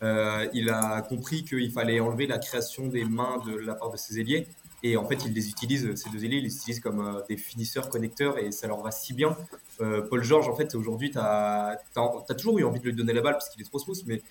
Euh, 0.01 0.47
il 0.53 0.69
a 0.69 1.01
compris 1.01 1.43
qu'il 1.43 1.71
fallait 1.71 1.99
enlever 1.99 2.27
la 2.27 2.37
création 2.37 2.87
des 2.87 3.05
mains 3.05 3.41
de 3.45 3.55
la 3.55 3.75
part 3.75 3.91
de 3.91 3.97
ses 3.97 4.19
ailiers. 4.19 4.47
Et 4.81 4.97
en 4.97 5.07
fait, 5.07 5.19
il 5.25 5.33
les 5.33 5.49
utilise, 5.49 5.95
ces 5.95 6.09
deux 6.09 6.25
ailiers, 6.25 6.37
il 6.37 6.43
les 6.43 6.55
utilise 6.55 6.81
comme 6.81 6.99
euh, 6.99 7.21
des 7.29 7.37
finisseurs 7.37 7.89
connecteurs 7.89 8.37
et 8.37 8.51
ça 8.51 8.67
leur 8.67 8.81
va 8.81 8.91
si 8.91 9.13
bien. 9.13 9.37
Euh, 9.79 10.01
Paul 10.01 10.23
George, 10.23 10.49
en 10.49 10.55
fait, 10.55 10.75
aujourd'hui, 10.75 11.11
tu 11.11 11.19
as, 11.19 11.79
toujours 12.37 12.59
eu 12.59 12.65
envie 12.65 12.79
de 12.79 12.85
lui 12.85 12.93
donner 12.93 13.13
la 13.13 13.21
balle 13.21 13.33
parce 13.33 13.49
qu'il 13.49 13.61
est 13.61 13.65
trop 13.65 13.79
smooth. 13.79 14.01
Mais 14.07 14.21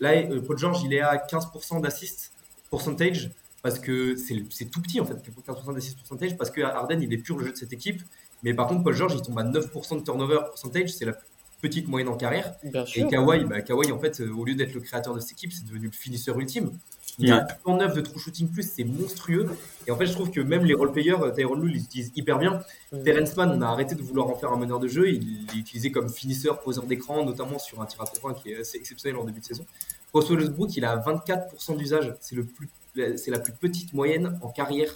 là, 0.00 0.22
Paul 0.46 0.56
George, 0.56 0.82
il 0.82 0.94
est 0.94 1.00
à 1.00 1.16
15% 1.16 1.82
d'assist 1.82 2.32
percentage 2.70 3.30
parce 3.62 3.78
que 3.78 4.16
c'est 4.16 4.66
tout 4.70 4.80
petit 4.80 5.00
en 5.00 5.04
fait, 5.04 5.14
15% 5.14 5.74
d'assist 5.74 5.98
percentage 5.98 6.36
parce 6.38 6.50
que 6.50 6.62
Harden, 6.62 7.02
il 7.02 7.12
est 7.12 7.18
pur 7.18 7.36
le 7.36 7.44
jeu 7.44 7.52
de 7.52 7.56
cette 7.56 7.72
équipe. 7.72 8.00
Mais 8.42 8.54
par 8.54 8.68
contre, 8.68 8.84
Paul 8.84 8.94
George, 8.94 9.14
il 9.14 9.22
tombe 9.22 9.38
à 9.38 9.44
9% 9.44 9.98
de 9.98 10.04
turnover 10.04 10.38
percentage, 10.48 10.90
c'est 10.90 11.04
la 11.04 11.14
petite 11.60 11.88
moyenne 11.88 12.08
en 12.08 12.16
carrière. 12.16 12.54
et 12.62 13.06
Kawhi, 13.08 13.44
bah, 13.44 13.60
Kawhi, 13.62 13.92
en 13.92 13.98
fait, 13.98 14.20
au 14.20 14.44
lieu 14.44 14.54
d'être 14.54 14.74
le 14.74 14.80
créateur 14.80 15.14
de 15.14 15.20
cette 15.20 15.32
équipe, 15.32 15.52
c'est 15.52 15.66
devenu 15.66 15.86
le 15.86 15.92
finisseur 15.92 16.38
ultime. 16.38 16.70
Il 17.18 17.28
y 17.28 17.32
a 17.32 17.46
109 17.66 17.94
de 17.94 18.00
true 18.00 18.20
shooting 18.20 18.48
plus, 18.48 18.70
c'est 18.70 18.84
monstrueux. 18.84 19.48
Et 19.86 19.90
en 19.90 19.96
fait, 19.96 20.06
je 20.06 20.12
trouve 20.12 20.30
que 20.30 20.40
même 20.40 20.64
les 20.64 20.74
role-players, 20.74 21.20
euh, 21.20 21.30
Tyrone 21.32 21.62
Lue, 21.62 21.70
l'utilisent 21.72 22.12
hyper 22.14 22.38
bien. 22.38 22.62
Terence 23.04 23.36
Mann, 23.36 23.50
on 23.50 23.60
a 23.60 23.66
arrêté 23.66 23.96
de 23.96 24.02
vouloir 24.02 24.28
en 24.28 24.36
faire 24.36 24.52
un 24.52 24.56
meneur 24.56 24.78
de 24.78 24.86
jeu. 24.86 25.08
Il 25.08 25.48
est 25.52 25.58
utilisé 25.58 25.90
comme 25.90 26.08
finisseur, 26.10 26.60
poseur 26.60 26.84
d'écran, 26.84 27.24
notamment 27.24 27.58
sur 27.58 27.80
un 27.82 27.86
tir 27.86 28.00
à 28.02 28.06
trois 28.06 28.34
qui 28.34 28.52
est 28.52 28.60
assez 28.60 28.78
exceptionnel 28.78 29.18
en 29.18 29.24
début 29.24 29.40
de 29.40 29.44
saison. 29.44 29.66
Russell 30.14 30.38
Westbrook, 30.38 30.76
il 30.76 30.84
a 30.84 30.96
24% 30.96 31.76
d'usage. 31.76 32.14
C'est 32.20 32.36
le 32.36 32.44
plus, 32.44 32.68
c'est 33.16 33.30
la 33.30 33.40
plus 33.40 33.52
petite 33.52 33.92
moyenne 33.94 34.38
en 34.40 34.48
carrière. 34.48 34.94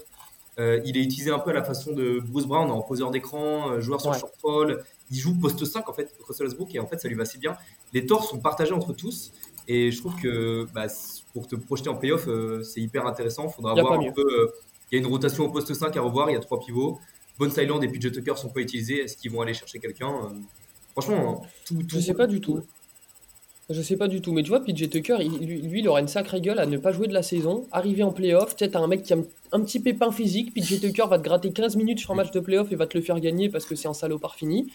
Euh, 0.59 0.81
il 0.85 0.97
est 0.97 1.03
utilisé 1.03 1.31
un 1.31 1.39
peu 1.39 1.51
à 1.51 1.55
la 1.55 1.65
façon 1.65 1.93
de 1.93 2.21
Bruce 2.21 2.47
Brown 2.47 2.71
en 2.71 2.83
poseur 2.83 3.11
d'écran, 3.11 3.71
euh, 3.71 3.81
joueur 3.81 4.01
sur 4.01 4.15
short 4.15 4.35
fall. 4.41 4.85
Il 5.11 5.19
joue 5.19 5.35
poste 5.39 5.65
5 5.65 5.89
en 5.89 5.93
fait, 5.93 6.15
Russell 6.27 6.47
Westbrook, 6.47 6.75
et 6.75 6.79
en 6.79 6.87
fait, 6.87 6.99
ça 6.99 7.09
lui 7.09 7.15
va 7.15 7.25
si 7.25 7.39
bien. 7.39 7.57
Les 7.93 8.07
torts 8.07 8.25
sont 8.25 8.39
partagés 8.39 8.73
entre 8.73 8.93
tous. 8.93 9.33
Et 9.69 9.91
je 9.91 9.99
trouve 9.99 10.17
que 10.17 10.67
bah, 10.75 10.87
pour 11.33 11.47
te 11.47 11.55
projeter 11.55 11.89
en 11.89 11.97
playoff, 11.97 12.27
euh, 12.27 12.63
c'est 12.63 12.81
hyper 12.81 13.07
intéressant. 13.07 13.47
Il 13.49 13.53
faudra 13.53 13.75
voir 13.75 13.93
un 13.93 14.13
peu. 14.13 14.23
Euh, 14.23 14.53
il 14.91 14.99
y 14.99 15.03
a 15.03 15.05
une 15.05 15.11
rotation 15.11 15.45
au 15.45 15.49
poste 15.49 15.73
5 15.73 15.97
à 15.97 16.01
revoir, 16.03 16.31
il 16.31 16.35
y 16.35 16.37
a 16.37 16.41
trois 16.41 16.61
pivots. 16.61 17.01
Bones 17.39 17.53
Island 17.57 17.83
et 17.83 17.89
PJ 17.89 18.13
Tucker 18.13 18.37
sont 18.37 18.51
pas 18.51 18.61
utilisés. 18.61 19.05
Est-ce 19.05 19.17
qu'ils 19.17 19.31
vont 19.31 19.41
aller 19.41 19.55
chercher 19.55 19.79
quelqu'un 19.79 20.13
Franchement, 20.93 21.43
hein, 21.43 21.49
tout, 21.65 21.83
tout. 21.83 21.97
Je 21.97 22.01
sais 22.01 22.15
pas 22.15 22.27
du 22.27 22.41
tout. 22.41 22.63
Je 23.71 23.81
sais 23.81 23.97
pas 23.97 24.09
du 24.09 24.21
tout. 24.21 24.33
Mais 24.33 24.43
tu 24.43 24.51
vois, 24.51 24.61
PJ 24.65 24.91
Tucker, 24.91 25.19
lui, 25.19 25.81
il 25.81 25.89
aura 25.89 26.01
une 26.01 26.09
sacrée 26.09 26.41
gueule 26.41 26.59
à 26.59 26.67
ne 26.67 26.77
pas 26.77 26.93
jouer 26.93 27.07
de 27.07 27.15
la 27.15 27.23
saison. 27.23 27.67
Arriver 27.73 28.03
en 28.03 28.13
playoff, 28.13 28.57
sais, 28.57 28.77
un 28.77 28.87
mec 28.87 29.03
qui 29.03 29.13
a 29.13 29.19
un 29.53 29.61
petit 29.61 29.81
pépin 29.81 30.11
physique. 30.11 30.53
PJ 30.55 30.81
Tucker 30.81 31.05
va 31.09 31.19
te 31.19 31.25
gratter 31.25 31.53
15 31.53 31.77
minutes 31.77 32.01
sur 32.01 32.11
un 32.11 32.15
match 32.15 32.31
de 32.33 32.41
playoff 32.41 32.73
et 32.73 32.77
va 32.77 32.87
te 32.87 32.97
le 32.97 33.05
faire 33.05 33.19
gagner 33.21 33.49
parce 33.49 33.65
que 33.65 33.75
c'est 33.75 33.89
un 33.89 33.95
salopard 33.95 34.35
fini. 34.35 34.71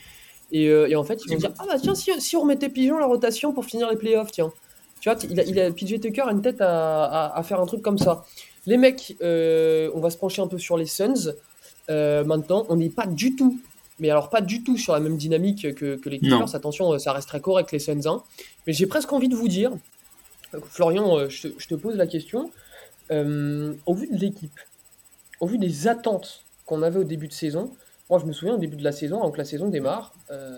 Et, 0.51 0.95
en 0.95 1.03
fait, 1.03 1.21
ils 1.25 1.33
vont 1.33 1.37
dire 1.37 1.51
Ah 1.59 1.65
bah 1.67 1.75
tiens, 1.81 1.93
si, 1.95 2.35
on 2.37 2.41
remettait 2.41 2.69
Pigeon 2.69 2.97
la 2.97 3.05
rotation 3.05 3.53
pour 3.53 3.65
finir 3.65 3.89
les 3.89 3.97
playoffs, 3.97 4.31
tiens. 4.31 4.51
Tu 5.01 5.09
vois, 5.09 5.17
il 5.29 5.59
a, 5.59 5.71
PJ 5.71 5.99
Tucker 5.99 6.21
a 6.21 6.31
une 6.31 6.41
tête 6.41 6.61
à, 6.61 7.41
faire 7.43 7.59
un 7.59 7.65
truc 7.65 7.81
comme 7.81 7.97
ça. 7.97 8.25
Les 8.65 8.77
mecs, 8.77 9.15
euh, 9.21 9.89
on 9.93 9.99
va 9.99 10.09
se 10.09 10.17
pencher 10.17 10.41
un 10.41 10.47
peu 10.47 10.57
sur 10.57 10.77
les 10.77 10.85
Suns. 10.85 11.33
Euh, 11.89 12.23
maintenant, 12.23 12.65
on 12.69 12.75
n'est 12.75 12.89
pas 12.89 13.05
du 13.05 13.35
tout, 13.35 13.59
mais 13.99 14.09
alors 14.09 14.29
pas 14.29 14.41
du 14.41 14.63
tout 14.63 14.77
sur 14.77 14.93
la 14.93 14.99
même 14.99 15.17
dynamique 15.17 15.73
que, 15.75 15.99
les 16.09 16.19
Clippers. 16.19 16.55
Attention, 16.55 16.97
ça 16.99 17.13
reste 17.13 17.27
très 17.27 17.41
correct 17.41 17.71
les 17.71 17.79
Suns. 17.79 18.05
Hein. 18.05 18.23
Mais 18.65 18.73
j'ai 18.73 18.87
presque 18.87 19.11
envie 19.11 19.29
de 19.29 19.35
vous 19.35 19.47
dire, 19.47 19.71
Florian, 20.69 21.17
euh, 21.17 21.29
je 21.29 21.67
te, 21.67 21.75
pose 21.75 21.95
la 21.95 22.07
question. 22.07 22.51
au 23.09 23.93
vu 23.93 24.07
de 24.07 24.17
l'équipe, 24.17 24.59
au 25.39 25.47
vu 25.47 25.57
des 25.57 25.87
attentes 25.87 26.43
qu'on 26.65 26.81
avait 26.81 26.99
au 26.99 27.03
début 27.05 27.27
de 27.27 27.33
saison, 27.33 27.71
moi 28.09 28.19
je 28.19 28.25
me 28.25 28.33
souviens 28.33 28.55
au 28.55 28.59
début 28.59 28.77
de 28.77 28.83
la 28.83 28.91
saison, 28.91 29.21
avant 29.21 29.31
que 29.31 29.37
la 29.37 29.45
saison 29.45 29.69
démarre, 29.69 30.13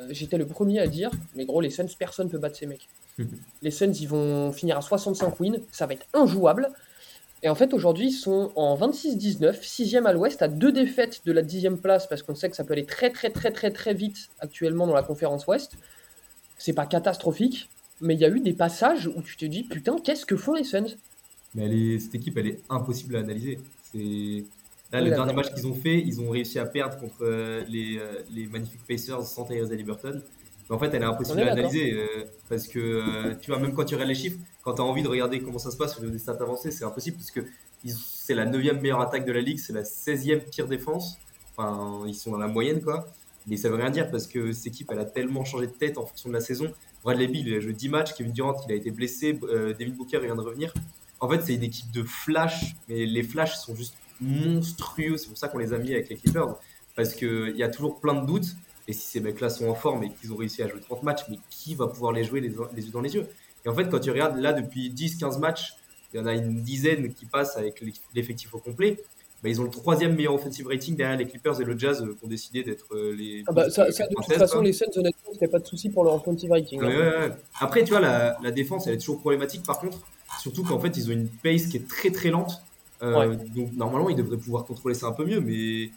j'étais 0.09 0.37
le 0.37 0.45
premier 0.45 0.79
à 0.79 0.87
dire, 0.87 1.11
mais 1.35 1.45
gros, 1.45 1.61
les 1.61 1.69
Suns, 1.69 1.87
personne 1.97 2.27
ne 2.27 2.31
peut 2.31 2.39
battre 2.39 2.57
ces 2.57 2.65
mecs. 2.65 2.87
Les 3.61 3.71
Suns, 3.71 3.93
ils 3.99 4.07
vont 4.07 4.51
finir 4.51 4.77
à 4.77 4.81
65 4.81 5.39
wins. 5.39 5.59
Ça 5.71 5.85
va 5.85 5.93
être 5.93 6.05
injouable. 6.13 6.69
Et 7.41 7.49
en 7.49 7.55
fait, 7.55 7.73
aujourd'hui, 7.73 8.07
ils 8.07 8.11
sont 8.11 8.51
en 8.55 8.77
26-19, 8.77 9.61
6e 9.61 10.05
à 10.05 10.13
l'ouest, 10.13 10.41
à 10.41 10.47
deux 10.47 10.71
défaites 10.71 11.21
de 11.25 11.31
la 11.31 11.41
10e 11.41 11.77
place, 11.77 12.07
parce 12.07 12.21
qu'on 12.21 12.35
sait 12.35 12.49
que 12.49 12.55
ça 12.55 12.65
peut 12.65 12.73
aller 12.73 12.85
très, 12.85 13.11
très, 13.11 13.29
très, 13.29 13.51
très, 13.51 13.71
très 13.71 13.93
vite 13.93 14.29
actuellement 14.39 14.85
dans 14.85 14.93
la 14.93 15.03
conférence 15.03 15.47
ouest. 15.47 15.73
C'est 16.57 16.73
pas 16.73 16.85
catastrophique, 16.85 17.69
mais 18.01 18.15
il 18.15 18.19
y 18.19 18.25
a 18.25 18.29
eu 18.29 18.41
des 18.41 18.53
passages 18.53 19.07
où 19.07 19.21
tu 19.21 19.37
te 19.37 19.45
dis, 19.45 19.63
putain, 19.63 19.97
qu'est-ce 20.03 20.25
que 20.25 20.35
font 20.35 20.53
les 20.53 20.65
Suns? 20.65 20.97
Mais 21.55 21.97
cette 21.99 22.15
équipe, 22.15 22.37
elle 22.37 22.47
est 22.47 22.59
impossible 22.69 23.15
à 23.15 23.19
analyser. 23.19 23.59
C'est. 23.91 24.43
Là, 24.91 25.01
le 25.01 25.11
dernier 25.11 25.33
match 25.33 25.53
qu'ils 25.53 25.67
ont 25.67 25.75
fait, 25.75 25.99
ils 25.99 26.19
ont 26.19 26.31
réussi 26.31 26.57
à 26.57 26.65
perdre 26.65 26.97
contre 26.97 27.21
euh, 27.21 27.63
les, 27.69 27.99
euh, 27.99 28.23
les 28.33 28.47
magnifiques 28.47 28.81
Pacers 28.87 29.23
sans 29.23 29.45
Tyrese 29.45 29.69
Liberton 30.69 30.75
en 30.75 30.79
fait, 30.79 30.95
elle 30.95 31.01
est 31.01 31.05
impossible 31.05 31.41
à 31.41 31.51
analyser 31.51 31.93
euh, 31.93 32.25
parce 32.47 32.67
que 32.67 32.79
euh, 32.79 33.35
tu 33.41 33.51
vois, 33.51 33.59
même 33.59 33.73
quand 33.73 33.85
tu 33.85 33.95
regardes 33.95 34.09
les 34.09 34.15
chiffres, 34.15 34.37
quand 34.63 34.75
tu 34.75 34.81
as 34.81 34.85
envie 34.85 35.01
de 35.01 35.07
regarder 35.07 35.41
comment 35.41 35.59
ça 35.59 35.71
se 35.71 35.77
passe 35.77 35.93
sur 35.93 36.03
des 36.03 36.19
stats 36.19 36.37
avancées, 36.39 36.71
c'est 36.71 36.85
impossible 36.85 37.17
parce 37.17 37.31
que 37.31 37.41
c'est 37.85 38.35
la 38.35 38.45
9 38.45 38.81
meilleure 38.81 39.01
attaque 39.01 39.25
de 39.25 39.31
la 39.31 39.41
ligue, 39.41 39.57
c'est 39.57 39.73
la 39.73 39.83
16e 39.83 40.41
pire 40.49 40.67
défense. 40.67 41.17
Enfin, 41.55 42.03
ils 42.05 42.13
sont 42.13 42.31
dans 42.31 42.37
la 42.37 42.47
moyenne, 42.47 42.81
quoi. 42.81 43.07
Mais 43.47 43.57
ça 43.57 43.69
veut 43.69 43.75
rien 43.75 43.89
dire 43.89 44.11
parce 44.11 44.27
que 44.27 44.51
cette 44.51 44.67
équipe, 44.67 44.89
elle 44.91 44.99
a 44.99 45.05
tellement 45.05 45.43
changé 45.43 45.67
de 45.67 45.71
tête 45.71 45.97
en 45.97 46.05
fonction 46.05 46.29
de 46.29 46.33
la 46.33 46.41
saison. 46.41 46.71
Bradley 47.03 47.27
Bill, 47.27 47.47
il 47.47 47.55
a 47.55 47.59
joué 47.59 47.73
10 47.73 47.89
matchs. 47.89 48.13
Kevin 48.13 48.31
Durant, 48.33 48.55
il 48.67 48.71
a 48.73 48.75
été 48.75 48.91
blessé. 48.91 49.39
Euh, 49.43 49.73
David 49.73 49.95
Booker, 49.95 50.19
vient 50.19 50.35
de 50.35 50.41
revenir. 50.41 50.73
En 51.19 51.29
fait, 51.29 51.41
c'est 51.41 51.55
une 51.55 51.63
équipe 51.63 51.91
de 51.91 52.03
flash, 52.03 52.75
mais 52.87 53.05
les 53.05 53.23
flashs 53.23 53.55
sont 53.55 53.75
juste 53.75 53.95
monstrueux. 54.21 55.17
C'est 55.17 55.27
pour 55.27 55.37
ça 55.37 55.47
qu'on 55.47 55.57
les 55.57 55.73
a 55.73 55.77
mis 55.77 55.93
avec 55.93 56.09
les 56.09 56.17
Clippers. 56.17 56.55
Parce 56.95 57.15
qu'il 57.15 57.55
y 57.55 57.63
a 57.63 57.69
toujours 57.69 57.99
plein 57.99 58.21
de 58.21 58.25
doutes. 58.25 58.55
Et 58.89 58.93
si 58.93 59.05
ces 59.05 59.19
mecs-là 59.19 59.51
sont 59.51 59.67
en 59.67 59.75
forme 59.75 60.03
et 60.03 60.09
qu'ils 60.09 60.33
ont 60.33 60.35
réussi 60.35 60.63
à 60.63 60.67
jouer 60.67 60.81
30 60.81 61.03
matchs, 61.03 61.21
mais 61.29 61.37
qui 61.51 61.75
va 61.75 61.85
pouvoir 61.85 62.11
les 62.11 62.23
jouer 62.23 62.41
les, 62.41 62.49
yeux 62.49 62.91
dans 62.91 63.01
les 63.01 63.13
yeux? 63.13 63.27
Et 63.63 63.69
en 63.69 63.75
fait, 63.75 63.87
quand 63.87 63.99
tu 63.99 64.09
regardes 64.09 64.39
là 64.39 64.51
depuis 64.51 64.89
10-15 64.89 65.39
matchs, 65.39 65.75
il 66.11 66.17
y 66.17 66.19
en 66.19 66.25
a 66.25 66.33
une 66.33 66.63
dizaine 66.63 67.13
qui 67.13 67.25
passent 67.25 67.55
avec 67.55 67.83
l'effectif 68.15 68.51
au 68.55 68.57
complet. 68.57 68.97
Bah, 69.43 69.49
ils 69.49 69.61
ont 69.61 69.63
le 69.63 69.69
troisième 69.69 70.15
meilleur 70.15 70.33
offensive 70.33 70.65
rating 70.65 70.95
derrière 70.95 71.19
les 71.19 71.27
Clippers 71.27 71.61
et 71.61 71.63
le 71.63 71.77
Jazz 71.77 72.01
euh, 72.01 72.15
qui 72.19 72.25
ont 72.25 72.27
décidé 72.27 72.63
d'être 72.63 72.87
euh, 72.95 73.15
les. 73.15 73.43
Ah 73.45 73.51
bah, 73.51 73.69
ça, 73.69 73.85
de 73.85 74.15
toute 74.15 74.33
façon, 74.33 74.61
les 74.61 74.73
Suns, 74.73 74.87
honnêtement, 74.95 75.31
a 75.39 75.47
pas 75.47 75.59
de 75.59 75.67
souci 75.67 75.89
pour 75.89 76.03
leur 76.03 76.15
offensive 76.15 76.51
rating. 76.51 76.81
Hein. 76.83 77.29
Après, 77.59 77.83
tu 77.83 77.91
vois, 77.91 78.01
la, 78.01 78.37
la, 78.41 78.51
défense, 78.51 78.87
elle 78.87 78.95
est 78.95 78.97
toujours 78.97 79.19
problématique 79.19 79.63
par 79.63 79.79
contre, 79.79 79.99
surtout 80.41 80.63
qu'en 80.63 80.79
fait, 80.79 80.97
ils 80.97 81.09
ont 81.09 81.13
une 81.13 81.29
pace 81.29 81.67
qui 81.67 81.77
est 81.77 81.87
très 81.87 82.09
très 82.09 82.31
lente. 82.31 82.59
Euh, 83.01 83.35
donc 83.55 83.71
normalement, 83.73 84.09
ils 84.09 84.15
devraient 84.15 84.37
pouvoir 84.37 84.65
contrôler 84.65 84.95
ça 84.95 85.07
un 85.07 85.13
peu 85.13 85.25
mieux, 85.25 85.39
mais 85.39 85.89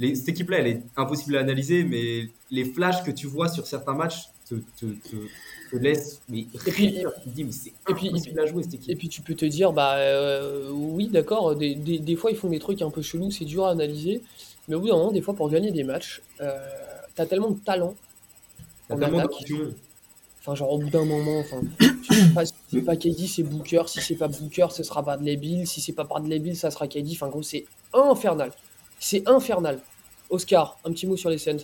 cette 0.00 0.28
équipe-là, 0.28 0.58
elle 0.58 0.66
est 0.66 0.82
impossible 0.96 1.36
à 1.36 1.40
analyser, 1.40 1.84
mais 1.84 2.28
les 2.50 2.64
flashs 2.64 3.02
que 3.04 3.10
tu 3.10 3.26
vois 3.26 3.48
sur 3.48 3.66
certains 3.66 3.94
matchs 3.94 4.28
te, 4.48 4.54
te, 4.78 4.86
te, 4.86 5.76
laissent 5.76 6.20
mais 6.28 6.40
et 6.66 6.70
puis, 6.72 6.94
dis, 7.26 7.44
mais 7.44 7.52
c'est 7.52 7.72
impossible 7.86 8.40
à 8.40 8.46
jouer 8.46 8.64
cette 8.64 8.74
équipe. 8.74 8.90
Et 8.90 8.96
puis 8.96 9.08
tu 9.08 9.20
peux 9.22 9.34
te 9.34 9.44
dire, 9.44 9.72
bah 9.72 9.96
euh, 9.96 10.70
oui, 10.72 11.08
d'accord, 11.08 11.54
des, 11.54 11.74
des, 11.74 11.98
des, 11.98 12.16
fois 12.16 12.30
ils 12.30 12.36
font 12.36 12.48
des 12.48 12.58
trucs 12.58 12.82
un 12.82 12.90
peu 12.90 13.02
chelous, 13.02 13.30
c'est 13.30 13.44
dur 13.44 13.66
à 13.66 13.70
analyser, 13.70 14.20
mais 14.66 14.74
au 14.74 14.80
bout 14.80 14.88
d'un 14.88 14.96
moment, 14.96 15.12
des 15.12 15.22
fois 15.22 15.34
pour 15.34 15.48
gagner 15.48 15.70
des 15.70 15.84
matchs, 15.84 16.22
euh, 16.40 16.58
t'as 17.14 17.26
tellement 17.26 17.50
de 17.50 17.58
talent. 17.60 17.94
T'as 18.88 18.96
tellement 18.96 19.22
Enfin, 20.40 20.54
genre 20.54 20.72
au 20.72 20.78
bout 20.78 20.88
d'un 20.88 21.04
moment, 21.04 21.38
enfin, 21.40 21.60
si 22.44 22.54
c'est 22.70 22.80
pas 22.80 22.96
KD, 22.96 23.26
c'est 23.28 23.42
Booker. 23.42 23.82
Si 23.88 24.00
c'est 24.00 24.14
pas 24.14 24.28
Booker, 24.28 24.68
ce 24.70 24.82
sera 24.82 25.02
Bradley 25.02 25.36
Bill. 25.36 25.66
Si 25.66 25.82
c'est 25.82 25.92
pas 25.92 26.04
Bradley 26.04 26.38
Bill, 26.38 26.56
ça 26.56 26.70
sera 26.70 26.88
KD. 26.88 27.10
Enfin, 27.12 27.28
gros, 27.28 27.42
c'est 27.42 27.66
infernal. 27.92 28.50
C'est 29.00 29.28
infernal. 29.28 29.80
Oscar, 30.28 30.78
un 30.84 30.92
petit 30.92 31.06
mot 31.06 31.16
sur 31.16 31.30
les 31.30 31.38
scènes. 31.38 31.58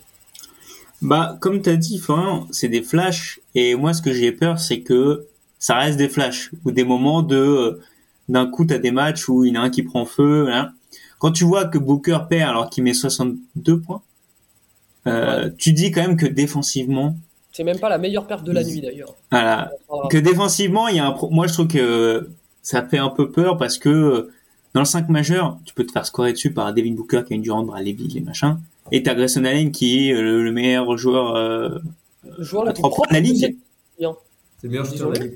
Bah, 1.02 1.36
comme 1.40 1.62
tu 1.62 1.70
as 1.70 1.76
dit, 1.76 2.02
c'est 2.50 2.68
des 2.68 2.82
flashs. 2.82 3.38
Et 3.54 3.76
moi, 3.76 3.92
ce 3.92 4.02
que 4.02 4.12
j'ai 4.12 4.32
peur, 4.32 4.58
c'est 4.58 4.80
que 4.80 5.26
ça 5.58 5.76
reste 5.76 5.98
des 5.98 6.08
flashs. 6.08 6.50
Ou 6.64 6.72
des 6.72 6.84
moments 6.84 7.22
de. 7.22 7.36
Euh, 7.36 7.82
d'un 8.28 8.46
coup, 8.46 8.64
tu 8.64 8.74
as 8.74 8.78
des 8.78 8.90
matchs 8.90 9.28
où 9.28 9.44
il 9.44 9.54
y 9.54 9.58
en 9.58 9.62
a 9.62 9.64
un 9.66 9.70
qui 9.70 9.82
prend 9.82 10.04
feu. 10.04 10.48
Hein. 10.50 10.72
Quand 11.18 11.30
tu 11.30 11.44
vois 11.44 11.66
que 11.66 11.78
Booker 11.78 12.18
perd 12.28 12.50
alors 12.50 12.70
qu'il 12.70 12.82
met 12.82 12.94
62 12.94 13.80
points, 13.80 14.02
euh, 15.06 15.50
tu 15.56 15.72
dis 15.72 15.92
quand 15.92 16.00
même 16.00 16.16
que 16.16 16.26
défensivement. 16.26 17.16
C'est 17.52 17.62
même 17.62 17.78
pas 17.78 17.88
la 17.88 17.98
meilleure 17.98 18.26
perte 18.26 18.44
de 18.44 18.52
la 18.52 18.64
nuit 18.64 18.80
d'ailleurs. 18.80 19.14
Voilà. 19.30 19.70
Que 20.10 20.18
défensivement, 20.18 20.88
il 20.88 20.96
y 20.96 20.98
a 20.98 21.06
un. 21.06 21.16
Moi, 21.30 21.46
je 21.46 21.52
trouve 21.52 21.68
que 21.68 22.30
ça 22.62 22.82
fait 22.82 22.98
un 22.98 23.10
peu 23.10 23.30
peur 23.30 23.56
parce 23.58 23.78
que 23.78 24.30
dans 24.76 24.82
le 24.82 24.86
5 24.86 25.08
majeur, 25.08 25.58
tu 25.64 25.72
peux 25.72 25.86
te 25.86 25.92
faire 25.92 26.04
scorer 26.04 26.34
dessus 26.34 26.52
par 26.52 26.74
Devin 26.74 26.92
Booker 26.92 27.22
qui 27.26 27.32
a 27.32 27.36
une 27.36 27.40
Durant, 27.40 27.64
Bradley 27.64 27.94
Bill 27.94 28.12
les 28.12 28.20
machins. 28.20 28.58
Et 28.92 29.02
t'as 29.02 29.14
Grayson 29.14 29.42
Allen 29.46 29.72
qui 29.72 30.10
est 30.10 30.12
le, 30.12 30.52
meilleur 30.52 30.98
joueur, 30.98 31.34
euh, 31.34 31.78
joueur 32.40 32.66
la, 32.66 32.74
de 32.74 32.82
la 33.10 33.20
ligue. 33.20 33.56
C'est 33.98 34.04
le 34.64 34.68
meilleur 34.68 34.84
joueur 34.84 35.12
de 35.12 35.18
la 35.18 35.24
ligue. 35.24 35.32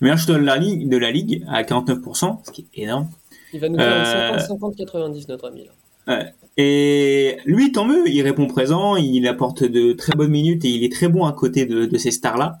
Le 0.00 0.04
meilleur 0.04 0.18
joueur 0.18 0.40
de 0.40 0.44
la 0.44 0.56
ligue, 0.56 0.88
de 0.88 0.96
la 0.96 1.12
ligue 1.12 1.44
à 1.48 1.62
49%, 1.62 2.38
ce 2.44 2.50
qui 2.50 2.66
est 2.74 2.82
énorme. 2.82 3.08
Il 3.52 3.60
va 3.60 3.68
nous 3.68 3.78
faire 3.78 4.36
50-50-90 4.48 5.26
notre 5.28 5.46
ami 5.46 5.64
là. 5.64 5.72
Ouais. 6.08 6.32
Et 6.56 7.36
lui, 7.44 7.70
tant 7.70 7.84
mieux, 7.84 8.08
il 8.08 8.20
répond 8.22 8.48
présent, 8.48 8.96
il 8.96 9.28
apporte 9.28 9.62
de 9.62 9.92
très 9.92 10.14
bonnes 10.14 10.32
minutes 10.32 10.64
et 10.64 10.70
il 10.70 10.82
est 10.82 10.92
très 10.92 11.06
bon 11.06 11.24
à 11.24 11.32
côté 11.32 11.66
de, 11.66 11.86
de 11.86 11.98
ces 11.98 12.10
stars-là. 12.10 12.58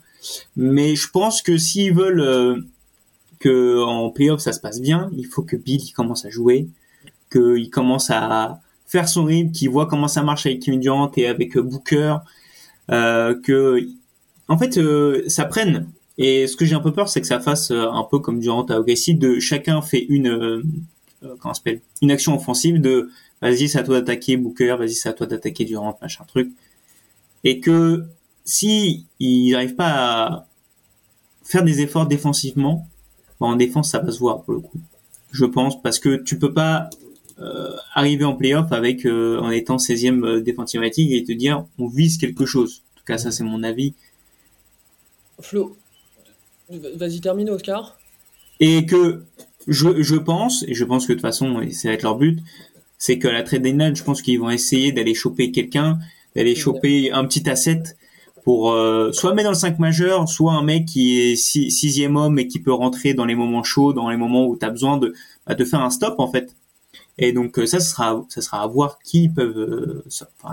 Mais 0.54 0.94
je 0.94 1.10
pense 1.10 1.42
que 1.42 1.58
s'ils 1.58 1.92
veulent 1.92 2.20
euh, 2.20 2.60
que 3.42 3.82
en 3.82 4.10
playoff 4.10 4.40
ça 4.40 4.52
se 4.52 4.60
passe 4.60 4.80
bien, 4.80 5.10
il 5.16 5.26
faut 5.26 5.42
que 5.42 5.56
Bill 5.56 5.92
commence 5.94 6.24
à 6.24 6.30
jouer, 6.30 6.68
qu'il 7.30 7.70
commence 7.70 8.10
à 8.10 8.60
faire 8.86 9.08
son 9.08 9.24
rythme, 9.24 9.52
qui 9.52 9.66
voit 9.66 9.86
comment 9.86 10.08
ça 10.08 10.22
marche 10.22 10.46
avec 10.46 10.60
Kevin 10.60 10.80
Durant 10.80 11.10
et 11.16 11.26
avec 11.26 11.58
Booker, 11.58 12.16
euh, 12.90 13.34
que 13.42 13.80
en 14.48 14.58
fait 14.58 14.78
ça 15.28 15.44
prenne. 15.44 15.88
Et 16.18 16.46
ce 16.46 16.56
que 16.56 16.64
j'ai 16.64 16.74
un 16.74 16.80
peu 16.80 16.92
peur, 16.92 17.08
c'est 17.08 17.20
que 17.20 17.26
ça 17.26 17.40
fasse 17.40 17.70
un 17.70 18.06
peu 18.10 18.18
comme 18.18 18.38
Durant 18.38 18.64
à 18.66 18.78
OKC, 18.78 19.18
de 19.18 19.40
chacun 19.40 19.82
fait 19.82 20.06
une 20.08 20.62
comment 21.40 21.54
s'appelle 21.54 21.80
une 22.00 22.10
action 22.10 22.34
offensive 22.36 22.80
de 22.80 23.10
vas-y 23.40 23.68
c'est 23.68 23.78
à 23.78 23.82
toi 23.82 24.00
d'attaquer 24.00 24.36
Booker, 24.36 24.76
vas-y 24.78 24.94
c'est 24.94 25.08
à 25.08 25.12
toi 25.12 25.26
d'attaquer 25.26 25.64
Durant, 25.64 25.98
machin 26.00 26.24
truc, 26.28 26.50
et 27.44 27.60
que 27.60 28.04
si 28.44 29.06
il 29.18 29.52
n'arrive 29.52 29.74
pas 29.74 29.90
à 29.90 30.46
faire 31.44 31.64
des 31.64 31.80
efforts 31.80 32.06
défensivement, 32.06 32.88
en 33.48 33.56
défense 33.56 33.90
ça 33.90 33.98
va 33.98 34.10
se 34.10 34.18
voir 34.18 34.42
pour 34.42 34.54
le 34.54 34.60
coup. 34.60 34.80
Je 35.32 35.44
pense 35.44 35.80
parce 35.80 35.98
que 35.98 36.16
tu 36.16 36.38
peux 36.38 36.52
pas 36.52 36.90
euh, 37.38 37.70
arriver 37.94 38.24
en 38.24 38.34
playoff 38.34 38.70
avec 38.72 39.06
euh, 39.06 39.40
en 39.40 39.50
étant 39.50 39.76
16e 39.76 40.24
euh, 40.24 40.40
défensive 40.40 40.80
rating 40.80 41.10
et 41.10 41.24
te 41.24 41.32
dire 41.32 41.64
on 41.78 41.88
vise 41.88 42.18
quelque 42.18 42.46
chose. 42.46 42.82
En 42.94 42.98
tout 42.98 43.04
cas, 43.04 43.18
ça 43.18 43.30
c'est 43.30 43.44
mon 43.44 43.62
avis. 43.62 43.94
Flo, 45.40 45.76
vas-y 46.70 47.20
termine 47.20 47.50
Oscar. 47.50 47.98
Et 48.60 48.86
que 48.86 49.24
je, 49.66 50.02
je 50.02 50.16
pense, 50.16 50.64
et 50.68 50.74
je 50.74 50.84
pense 50.84 51.06
que 51.06 51.12
de 51.12 51.18
toute 51.18 51.22
façon, 51.22 51.62
ça 51.72 51.88
va 51.88 51.94
être 51.94 52.02
leur 52.02 52.16
but, 52.16 52.38
c'est 52.98 53.18
que 53.18 53.26
la 53.26 53.42
trade 53.42 53.62
deadline, 53.62 53.96
je 53.96 54.04
pense 54.04 54.22
qu'ils 54.22 54.38
vont 54.38 54.50
essayer 54.50 54.92
d'aller 54.92 55.14
choper 55.14 55.50
quelqu'un, 55.50 55.98
d'aller 56.36 56.54
choper 56.54 57.10
un 57.10 57.24
petit 57.24 57.48
asset 57.50 57.82
pour 58.44 58.72
euh, 58.72 59.12
soit 59.12 59.34
mettre 59.34 59.44
dans 59.44 59.52
le 59.52 59.56
5 59.56 59.78
majeur, 59.78 60.28
soit 60.28 60.52
un 60.52 60.62
mec 60.62 60.86
qui 60.86 61.20
est 61.20 61.36
sixième 61.36 62.16
homme 62.16 62.38
et 62.38 62.48
qui 62.48 62.58
peut 62.58 62.72
rentrer 62.72 63.14
dans 63.14 63.24
les 63.24 63.34
moments 63.34 63.62
chauds, 63.62 63.92
dans 63.92 64.10
les 64.10 64.16
moments 64.16 64.46
où 64.46 64.56
tu 64.56 64.64
as 64.64 64.70
besoin 64.70 64.96
de, 64.98 65.14
bah, 65.46 65.54
de 65.54 65.64
faire 65.64 65.80
un 65.80 65.90
stop 65.90 66.16
en 66.18 66.30
fait. 66.30 66.54
Et 67.18 67.32
donc 67.32 67.58
euh, 67.58 67.66
ça, 67.66 67.78
sera, 67.78 68.24
ça 68.28 68.40
sera 68.40 68.62
à 68.62 68.66
voir 68.66 68.98
qui 69.04 69.28
peuvent 69.28 69.56
euh, 69.56 70.04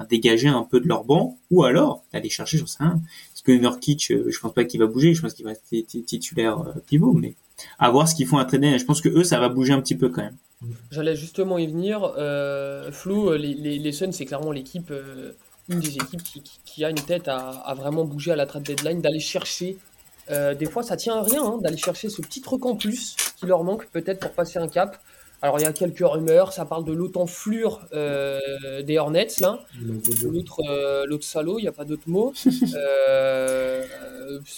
dégager 0.09 0.49
un 0.49 0.63
peu 0.63 0.79
de 0.79 0.87
leur 0.87 1.03
banc, 1.03 1.37
ou 1.49 1.63
alors 1.63 2.03
d'aller 2.13 2.29
chercher, 2.29 2.57
j'en 2.59 2.67
sais 2.67 2.83
rien. 2.83 3.01
Parce 3.33 3.41
que 3.43 3.51
Nurkic, 3.53 4.13
je 4.27 4.39
pense 4.39 4.53
pas 4.53 4.65
qu'il 4.65 4.79
va 4.79 4.85
bouger, 4.85 5.13
je 5.13 5.21
pense 5.21 5.33
qu'il 5.33 5.45
va 5.45 5.51
être 5.51 5.87
titulaire 6.05 6.63
pivot, 6.85 7.13
mais 7.13 7.33
à 7.79 7.89
voir 7.89 8.07
ce 8.07 8.13
qu'ils 8.13 8.27
font 8.27 8.37
à 8.37 8.45
traîner. 8.45 8.77
Je 8.77 8.85
pense 8.85 9.01
que 9.01 9.09
eux, 9.09 9.23
ça 9.23 9.39
va 9.39 9.49
bouger 9.49 9.73
un 9.73 9.81
petit 9.81 9.95
peu 9.95 10.09
quand 10.09 10.21
même. 10.21 10.35
J'allais 10.91 11.15
justement 11.15 11.57
y 11.57 11.65
venir. 11.65 12.03
Euh, 12.17 12.91
Flo, 12.91 13.35
les, 13.35 13.53
les, 13.53 13.79
les 13.79 13.91
Suns, 13.93 14.11
c'est 14.11 14.25
clairement 14.25 14.51
l'équipe 14.51 14.91
une 15.69 15.79
des 15.79 15.95
équipes 15.95 16.21
qui, 16.65 16.83
a 16.83 16.89
une 16.89 16.95
tête 16.95 17.27
à, 17.27 17.73
vraiment 17.77 18.03
bouger 18.05 18.31
à 18.31 18.35
la 18.35 18.45
trade 18.45 18.63
deadline, 18.63 19.01
d'aller 19.01 19.19
chercher. 19.19 19.77
Euh, 20.31 20.53
des 20.53 20.65
fois, 20.65 20.83
ça 20.83 20.97
tient 20.97 21.15
à 21.17 21.23
rien 21.23 21.43
hein, 21.43 21.59
d'aller 21.61 21.77
chercher 21.77 22.09
ce 22.09 22.21
petit 22.21 22.41
truc 22.41 22.65
en 22.65 22.75
plus 22.75 23.15
qui 23.37 23.45
leur 23.45 23.63
manque 23.63 23.87
peut-être 23.87 24.19
pour 24.19 24.31
passer 24.31 24.59
un 24.59 24.67
cap. 24.67 24.97
Alors, 25.41 25.57
il 25.57 25.63
y 25.63 25.65
a 25.65 25.71
quelques 25.71 26.05
rumeurs, 26.05 26.51
ça 26.51 26.65
parle 26.65 26.83
de 26.83 26.91
l'autre 26.91 27.17
enflure 27.19 27.79
euh, 27.93 28.39
des 28.83 28.97
Hornets, 28.97 29.27
là. 29.39 29.59
L'autre, 29.81 30.59
euh, 30.69 31.05
l'autre 31.05 31.23
salaud, 31.23 31.59
il 31.59 31.61
n'y 31.61 31.67
a 31.69 31.71
pas 31.71 31.85
d'autre 31.85 32.03
mot. 32.07 32.33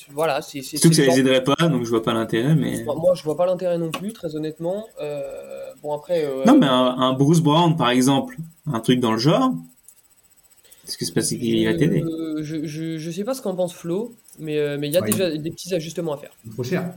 voilà, 0.09 0.41
c'est. 0.41 0.61
Surtout 0.63 0.89
que 0.89 0.95
ça 0.95 1.03
les 1.03 1.19
aiderait 1.19 1.43
pas, 1.43 1.55
donc 1.67 1.83
je 1.83 1.89
vois 1.89 2.01
pas 2.01 2.13
l'intérêt. 2.13 2.55
Mais... 2.55 2.83
Moi, 2.83 3.13
je 3.13 3.23
vois 3.23 3.37
pas 3.37 3.45
l'intérêt 3.45 3.77
non 3.77 3.91
plus, 3.91 4.11
très 4.11 4.35
honnêtement. 4.35 4.87
bon, 5.83 5.93
après. 5.93 6.27
non, 6.47 6.57
mais 6.57 6.67
un, 6.67 6.95
un, 6.97 7.13
Bruce 7.13 7.41
Brown, 7.41 7.77
par 7.77 7.91
exemple, 7.91 8.37
un 8.65 8.79
truc 8.79 8.99
dans 8.99 9.11
le 9.11 9.19
genre, 9.19 9.51
est-ce 10.87 10.97
que 10.97 11.05
c'est 11.05 11.13
parce 11.13 11.29
qu'il 11.29 11.65
va 11.65 11.73
t'aider 11.75 12.03
je, 12.41 12.65
je, 12.65 12.97
je, 12.97 13.11
sais 13.11 13.23
pas 13.23 13.33
ce 13.33 13.41
qu'en 13.41 13.55
pense 13.55 13.73
Flo, 13.73 14.15
mais 14.39 14.57
euh, 14.57 14.77
mais 14.79 14.87
il 14.87 14.93
y 14.93 14.97
a 14.97 15.01
déjà 15.01 15.35
des 15.35 15.51
petits 15.51 15.73
ajustements 15.73 16.13
à 16.13 16.17
faire. 16.17 16.31
Trop 16.53 16.63
cher. 16.63 16.93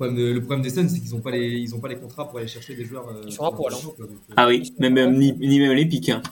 Le 0.00 0.38
problème, 0.38 0.62
des 0.62 0.70
Suns, 0.70 0.88
c'est 0.88 1.00
qu'ils 1.00 1.10
n'ont 1.10 1.20
pas, 1.20 1.32
les, 1.32 1.58
ils 1.58 1.74
ont 1.74 1.80
pas 1.80 1.88
les 1.88 1.96
contrats 1.96 2.28
pour 2.28 2.38
aller 2.38 2.46
chercher 2.46 2.74
des 2.74 2.84
joueurs. 2.84 3.08
Euh, 3.08 3.24
ils 3.26 3.32
sont 3.32 3.44
à 3.44 3.50
poil. 3.50 3.72
Euh, 4.00 4.06
ah 4.36 4.46
oui, 4.46 4.72
même, 4.78 4.94
même, 4.94 5.18
ni, 5.18 5.32
ni, 5.32 5.58
même 5.58 5.72
les 5.72 5.86
pics. 5.86 6.08
Hein. 6.08 6.22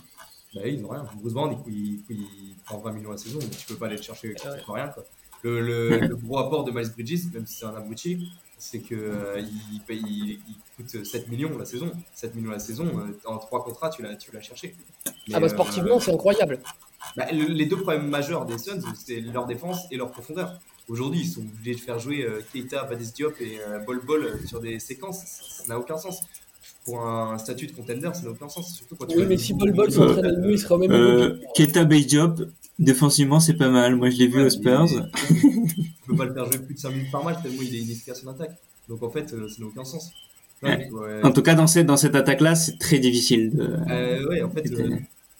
Bah, 0.54 0.62
ils 0.66 0.80
n'ont 0.80 0.88
rien. 0.88 1.04
Bruce 1.20 1.32
Brown, 1.32 1.56
il, 1.66 2.00
il, 2.08 2.54
prend 2.64 2.78
20 2.78 2.92
millions 2.92 3.10
la 3.10 3.18
saison, 3.18 3.38
donc 3.38 3.50
tu 3.50 3.66
peux 3.66 3.74
pas 3.74 3.86
aller 3.86 3.96
le 3.96 4.02
chercher 4.02 4.34
pour 4.64 4.74
rien. 4.76 4.88
Quoi. 4.88 5.04
Le, 5.42 5.60
le, 5.60 5.98
le, 6.00 6.16
gros 6.16 6.38
apport 6.38 6.64
de 6.64 6.70
Miles 6.70 6.90
Bridges, 6.92 7.24
même 7.34 7.46
si 7.46 7.58
c'est 7.58 7.66
un 7.66 7.74
abruti, 7.74 8.28
c'est 8.58 8.80
qu'il 8.80 8.98
euh, 8.98 9.40
il, 9.40 9.80
il, 9.90 10.38
coûte 10.76 11.04
7 11.04 11.28
millions 11.28 11.56
la 11.58 11.64
saison. 11.64 11.90
7 12.14 12.34
millions 12.36 12.52
la 12.52 12.60
saison, 12.60 12.88
en 13.24 13.38
trois 13.38 13.64
contrats, 13.64 13.90
tu 13.90 14.02
l'as 14.02 14.40
cherché. 14.40 14.76
Mais, 15.28 15.34
ah 15.34 15.40
bah 15.40 15.48
sportivement, 15.48 15.98
c'est 15.98 16.12
incroyable. 16.12 16.60
Bah, 17.16 17.26
les 17.32 17.66
deux 17.66 17.76
problèmes 17.78 18.08
majeurs 18.08 18.44
des 18.44 18.58
Suns, 18.58 18.82
c'est 18.94 19.20
leur 19.20 19.46
défense 19.46 19.78
et 19.90 19.96
leur 19.96 20.10
profondeur. 20.10 20.60
Aujourd'hui, 20.88 21.20
ils 21.20 21.28
sont 21.28 21.40
obligés 21.40 21.74
de 21.74 21.80
faire 21.80 21.98
jouer 21.98 22.22
euh, 22.22 22.40
Keita, 22.52 22.84
Badis 22.84 23.12
Diop 23.12 23.40
et 23.40 23.58
euh, 23.66 23.80
Bol 23.80 24.00
Bol 24.06 24.24
euh, 24.24 24.46
sur 24.46 24.60
des 24.60 24.78
séquences. 24.78 25.24
Ça 25.64 25.72
n'a 25.72 25.78
aucun 25.80 25.98
sens. 25.98 26.20
Pour 26.84 27.04
un 27.04 27.36
statut 27.38 27.66
de 27.66 27.72
contender, 27.72 28.10
ça 28.14 28.22
n'a 28.22 28.30
aucun 28.30 28.48
sens. 28.48 28.76
Surtout 28.76 28.94
quand 28.94 29.06
oui, 29.16 29.24
mais 29.28 29.36
si 29.36 29.54
Bol 29.54 29.72
Bol 29.72 29.90
s'entraîne 29.90 30.40
mieux, 30.40 30.52
il 30.52 30.58
sera 30.58 30.78
même. 30.78 30.92
Euh, 30.92 31.40
Keita, 31.56 31.84
Badis 31.84 32.06
Diop, 32.06 32.42
défensivement, 32.78 33.40
c'est 33.40 33.54
pas 33.54 33.70
mal. 33.70 33.96
Moi, 33.96 34.10
je 34.10 34.18
l'ai 34.18 34.28
vu 34.28 34.42
aux 34.42 34.50
Spurs. 34.50 34.86
Tu 34.86 36.12
peux 36.12 36.16
pas 36.16 36.26
le 36.26 36.34
faire 36.34 36.44
jouer 36.44 36.58
plus 36.60 36.74
de 36.74 36.78
5 36.78 36.90
minutes 36.90 37.10
par 37.10 37.24
match 37.24 37.42
tellement 37.42 37.62
il 37.62 37.74
est 37.74 37.78
inefficace 37.78 38.24
en 38.24 38.30
attaque. 38.30 38.56
Donc 38.88 39.02
en 39.02 39.10
fait, 39.10 39.28
ça 39.28 39.36
n'a 39.36 39.66
aucun 39.66 39.84
sens. 39.84 40.12
En 41.22 41.32
tout 41.32 41.42
cas, 41.42 41.54
dans 41.54 41.66
cette, 41.66 41.86
dans 41.86 41.96
cette 41.96 42.14
attaque-là, 42.14 42.54
c'est 42.54 42.78
très 42.78 42.98
difficile 42.98 43.50
de. 43.54 43.76
Euh, 43.90 44.28
ouais, 44.28 44.42
en 44.42 44.50
fait, 44.50 44.64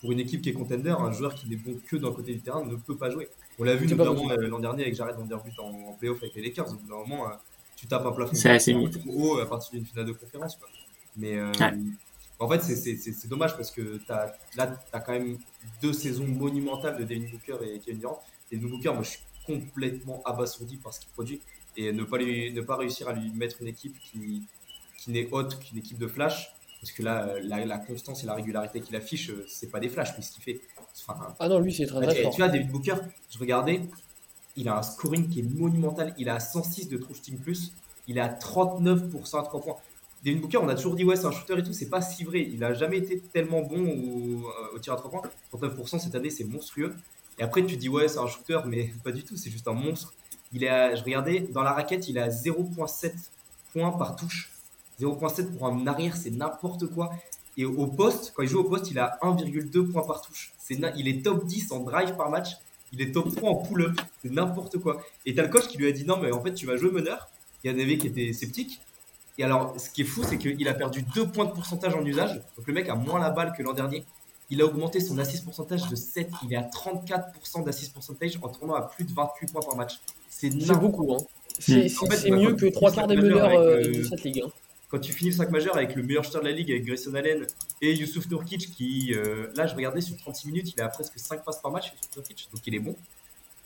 pour 0.01 0.11
une 0.11 0.19
équipe 0.19 0.41
qui 0.41 0.49
est 0.49 0.53
contender, 0.53 0.91
un 0.91 1.11
joueur 1.11 1.33
qui 1.33 1.49
n'est 1.49 1.55
bon 1.55 1.79
que 1.87 1.95
d'un 1.95 2.11
côté 2.11 2.33
du 2.33 2.39
terrain 2.39 2.63
ne 2.65 2.75
peut 2.75 2.95
pas 2.95 3.09
jouer. 3.09 3.29
On 3.59 3.63
l'a 3.63 3.75
vu 3.75 3.87
notamment 3.87 4.29
euh, 4.31 4.47
l'an 4.47 4.59
dernier 4.59 4.83
avec 4.83 4.95
Jared 4.95 5.15
Vanderbilt 5.15 5.57
en, 5.59 5.69
en 5.69 5.93
playoff 5.93 6.21
avec 6.21 6.35
les 6.35 6.43
Lakers. 6.43 6.69
Au 6.71 6.75
bout 6.75 6.87
d'un 6.87 6.97
moment, 6.97 7.25
tu 7.75 7.87
tapes 7.87 8.05
un 8.05 8.11
plafond 8.11 8.35
assez 8.49 8.75
haut 9.07 9.39
à 9.39 9.45
partir 9.47 9.71
d'une 9.71 9.85
finale 9.85 10.05
de 10.05 10.11
conférence. 10.11 10.55
Quoi. 10.55 10.67
Mais 11.15 11.37
euh, 11.37 11.51
en 12.39 12.47
fait, 12.47 12.61
c'est 12.61 13.27
dommage 13.27 13.55
parce 13.55 13.71
que 13.71 13.99
as, 14.09 14.33
là, 14.55 14.67
tu 14.67 14.95
as 14.95 14.99
quand 14.99 15.13
même 15.13 15.37
deux 15.81 15.93
saisons 15.93 16.27
monumentales 16.27 16.97
de 16.97 17.03
Devin 17.03 17.25
Booker 17.31 17.57
et 17.65 17.79
Kevin 17.79 17.99
Durant. 17.99 18.21
Devin 18.51 18.67
Booker, 18.67 18.93
moi, 18.93 19.03
je 19.03 19.09
suis 19.09 19.19
complètement 19.45 20.21
abasourdi 20.25 20.77
par 20.77 20.93
ce 20.93 20.99
qu'il 20.99 21.09
produit. 21.09 21.41
Et 21.75 21.91
ne 21.91 22.03
pas, 22.03 22.17
lui, 22.17 22.51
ne 22.51 22.61
pas 22.61 22.75
réussir 22.75 23.07
à 23.07 23.13
lui 23.13 23.29
mettre 23.31 23.61
une 23.61 23.67
équipe 23.67 23.95
qui, 23.99 24.43
qui 24.97 25.11
n'est 25.11 25.27
haute 25.31 25.59
qu'une 25.59 25.77
équipe 25.77 25.99
de 25.99 26.07
flash, 26.07 26.51
parce 26.81 26.91
que 26.91 27.03
là, 27.03 27.27
euh, 27.27 27.41
la, 27.43 27.77
constance 27.77 28.23
et 28.23 28.27
la 28.27 28.35
régularité 28.35 28.81
qu'il 28.81 28.95
affiche, 28.95 29.29
euh, 29.29 29.45
c'est 29.47 29.71
pas 29.71 29.79
des 29.79 29.89
flashs, 29.89 30.13
mais 30.17 30.23
ce 30.23 30.31
qu'il 30.31 30.43
fait. 30.43 30.61
ah 31.39 31.49
non, 31.49 31.59
lui, 31.59 31.73
c'est 31.73 31.85
très, 31.85 32.05
très 32.05 32.21
fort. 32.21 32.31
Tu 32.31 32.41
vois, 32.41 32.49
David 32.49 32.71
Booker, 32.71 32.95
je 33.29 33.39
regardais, 33.39 33.81
il 34.55 34.67
a 34.69 34.77
un 34.77 34.83
scoring 34.83 35.27
qui 35.29 35.39
est 35.39 35.43
monumental. 35.43 36.13
Il 36.17 36.29
a 36.29 36.39
106 36.39 36.89
de 36.89 36.97
true 36.97 37.15
shooting 37.15 37.37
plus. 37.37 37.71
Il 38.07 38.19
a 38.19 38.27
39% 38.27 39.39
à 39.39 39.43
3 39.43 39.61
points. 39.61 39.77
David 40.23 40.41
Booker, 40.41 40.57
on 40.57 40.67
a 40.67 40.75
toujours 40.75 40.95
dit, 40.95 41.03
ouais, 41.03 41.15
c'est 41.15 41.25
un 41.25 41.31
shooter 41.31 41.59
et 41.59 41.63
tout. 41.63 41.73
C'est 41.73 41.89
pas 41.89 42.01
si 42.01 42.23
vrai. 42.23 42.41
Il 42.41 42.63
a 42.63 42.73
jamais 42.73 42.97
été 42.97 43.19
tellement 43.19 43.61
bon 43.61 43.87
au, 43.87 44.47
euh, 44.47 44.75
au 44.75 44.79
tir 44.79 44.93
à 44.93 44.97
3 44.97 45.11
points. 45.11 45.21
39% 45.53 45.99
cette 45.99 46.15
année, 46.15 46.29
c'est 46.29 46.43
monstrueux. 46.43 46.95
Et 47.39 47.43
après, 47.43 47.65
tu 47.65 47.77
dis, 47.77 47.89
ouais, 47.89 48.07
c'est 48.07 48.19
un 48.19 48.27
shooter, 48.27 48.59
mais 48.65 48.93
pas 49.03 49.11
du 49.11 49.23
tout. 49.23 49.35
C'est 49.35 49.49
juste 49.49 49.67
un 49.67 49.73
monstre. 49.73 50.13
Il 50.53 50.67
a, 50.67 50.95
je 50.95 51.03
regardais, 51.03 51.41
dans 51.41 51.63
la 51.63 51.73
raquette, 51.73 52.07
il 52.07 52.17
a 52.17 52.29
0,7 52.29 53.13
points 53.73 53.91
par 53.91 54.15
touche. 54.15 54.51
0.7 54.99 55.57
pour 55.57 55.67
un 55.67 55.87
arrière, 55.87 56.15
c'est 56.15 56.31
n'importe 56.31 56.87
quoi. 56.87 57.11
Et 57.57 57.65
au 57.65 57.87
poste, 57.87 58.33
quand 58.35 58.43
il 58.43 58.49
joue 58.49 58.59
au 58.59 58.63
poste, 58.63 58.91
il 58.91 58.99
a 58.99 59.17
1,2 59.21 59.91
points 59.91 60.03
par 60.03 60.21
touche. 60.21 60.53
C'est 60.59 60.79
il 60.95 61.07
est 61.07 61.23
top 61.23 61.45
10 61.45 61.71
en 61.71 61.79
drive 61.79 62.15
par 62.15 62.29
match. 62.29 62.49
Il 62.93 63.01
est 63.01 63.11
top 63.11 63.35
3 63.35 63.49
en 63.49 63.55
pull-up. 63.55 63.99
C'est 64.21 64.31
n'importe 64.31 64.77
quoi. 64.77 65.01
Et 65.25 65.33
t'as 65.33 65.43
le 65.43 65.49
coach 65.49 65.67
qui 65.67 65.77
lui 65.77 65.87
a 65.87 65.91
dit 65.91 66.05
non, 66.05 66.17
mais 66.17 66.31
en 66.31 66.41
fait, 66.41 66.53
tu 66.53 66.65
vas 66.65 66.77
jouer 66.77 66.91
meneur. 66.91 67.27
Il 67.63 67.67
y 67.67 67.69
a 67.71 67.73
des 67.73 67.85
mecs 67.85 67.99
qui 67.99 68.07
étaient 68.07 68.31
sceptiques. 68.31 68.79
Et 69.39 69.43
alors, 69.43 69.79
ce 69.79 69.89
qui 69.89 70.01
est 70.01 70.05
fou, 70.05 70.23
c'est 70.23 70.37
qu'il 70.37 70.67
a 70.67 70.73
perdu 70.73 71.03
2 71.15 71.27
points 71.27 71.45
de 71.45 71.51
pourcentage 71.51 71.95
en 71.95 72.05
usage. 72.05 72.35
Donc 72.57 72.67
le 72.67 72.73
mec 72.73 72.87
a 72.89 72.95
moins 72.95 73.19
la 73.19 73.31
balle 73.31 73.53
que 73.57 73.63
l'an 73.63 73.73
dernier. 73.73 74.03
Il 74.49 74.61
a 74.61 74.65
augmenté 74.65 74.99
son 74.99 75.17
assist 75.17 75.43
pourcentage 75.43 75.89
de 75.89 75.95
7. 75.95 76.29
Il 76.43 76.53
est 76.53 76.57
à 76.57 76.61
34% 76.61 77.65
d'assist 77.65 77.91
pourcentage 77.91 78.39
en 78.41 78.49
tournant 78.49 78.75
à 78.75 78.83
plus 78.83 79.03
de 79.03 79.13
28 79.13 79.51
points 79.51 79.61
par 79.61 79.75
match. 79.75 79.99
C'est 80.29 80.49
beaucoup. 80.75 81.13
Hein. 81.13 81.17
C'est 81.59 82.31
mieux 82.31 82.53
que 82.53 82.67
3 82.67 82.91
quarts 82.91 83.07
des 83.07 83.15
meneurs 83.15 83.59
euh, 83.59 83.81
de 83.81 84.03
cette 84.03 84.23
ligue. 84.23 84.43
Hein 84.45 84.51
quand 84.89 84.99
tu 84.99 85.11
finis 85.11 85.31
le 85.31 85.35
5 85.35 85.51
majeur 85.51 85.75
avec 85.75 85.95
le 85.95 86.03
meilleur 86.03 86.23
shooter 86.23 86.39
de 86.39 86.45
la 86.45 86.51
ligue, 86.51 86.71
avec 86.71 86.85
Grayson 86.85 87.13
Allen 87.13 87.45
et 87.81 87.93
Youssouf 87.93 88.29
Nurkic, 88.29 88.71
qui, 88.71 89.13
euh, 89.13 89.47
là, 89.55 89.67
je 89.67 89.75
regardais 89.75 90.01
sur 90.01 90.15
36 90.15 90.47
minutes, 90.47 90.73
il 90.75 90.81
a 90.81 90.87
presque 90.87 91.13
5 91.17 91.43
passes 91.43 91.61
par 91.61 91.71
match, 91.71 91.91
Youssouf 91.91 92.15
Nurkic, 92.15 92.49
donc 92.53 92.61
il 92.65 92.75
est 92.75 92.79
bon. 92.79 92.95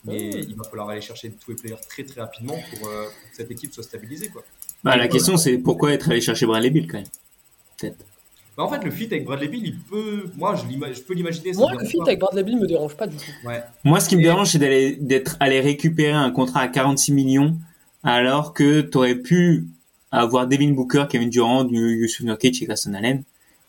Mais 0.03 0.29
il 0.31 0.55
va 0.55 0.63
falloir 0.63 0.89
aller 0.89 1.01
chercher 1.01 1.31
tous 1.31 1.51
les 1.51 1.57
players 1.57 1.75
très 1.87 2.03
très 2.03 2.21
rapidement 2.21 2.57
pour, 2.73 2.87
euh, 2.87 3.05
que 3.05 3.35
cette 3.35 3.51
équipe 3.51 3.71
soit 3.71 3.83
stabilisée. 3.83 4.29
Quoi. 4.29 4.43
Bah, 4.83 4.97
la 4.97 5.07
question, 5.07 5.37
c'est 5.37 5.59
pourquoi 5.59 5.93
être 5.93 6.09
allé 6.09 6.21
chercher 6.21 6.47
Bradley 6.47 6.71
Bill 6.71 6.87
quand 6.87 6.97
même 6.97 7.07
Peut-être. 7.77 8.03
Bah, 8.57 8.63
en 8.63 8.69
fait, 8.69 8.83
le 8.83 8.89
fit 8.89 9.05
avec 9.05 9.25
Bradley 9.25 9.47
Bill, 9.47 9.63
il 9.63 9.79
peut. 9.79 10.27
Moi, 10.35 10.55
je, 10.55 10.93
je 10.93 11.01
peux 11.01 11.13
l'imaginer. 11.13 11.53
Moi, 11.53 11.71
le 11.73 11.85
fit 11.85 12.01
avec 12.01 12.19
Bradley 12.19 12.43
Bill 12.43 12.57
me 12.57 12.65
dérange 12.65 12.97
pas 12.97 13.05
du 13.05 13.15
tout. 13.15 13.47
Ouais. 13.47 13.61
Moi, 13.83 13.99
ce 13.99 14.09
qui 14.09 14.17
me 14.17 14.23
dérange, 14.23 14.49
c'est 14.49 14.57
d'aller, 14.57 14.95
d'être 14.95 15.37
allé 15.39 15.61
récupérer 15.61 16.13
un 16.13 16.31
contrat 16.31 16.61
à 16.61 16.67
46 16.67 17.11
millions 17.11 17.59
alors 18.03 18.55
que 18.55 18.81
tu 18.81 18.97
aurais 18.97 19.15
pu 19.15 19.67
avoir 20.11 20.47
Devin 20.47 20.71
Booker, 20.71 21.05
Kevin 21.09 21.29
Durant, 21.29 21.67
Yusuf 21.67 22.25
Nurkic 22.25 22.61
et 22.61 22.65
Grayson 22.65 22.93
Allen 22.93 23.23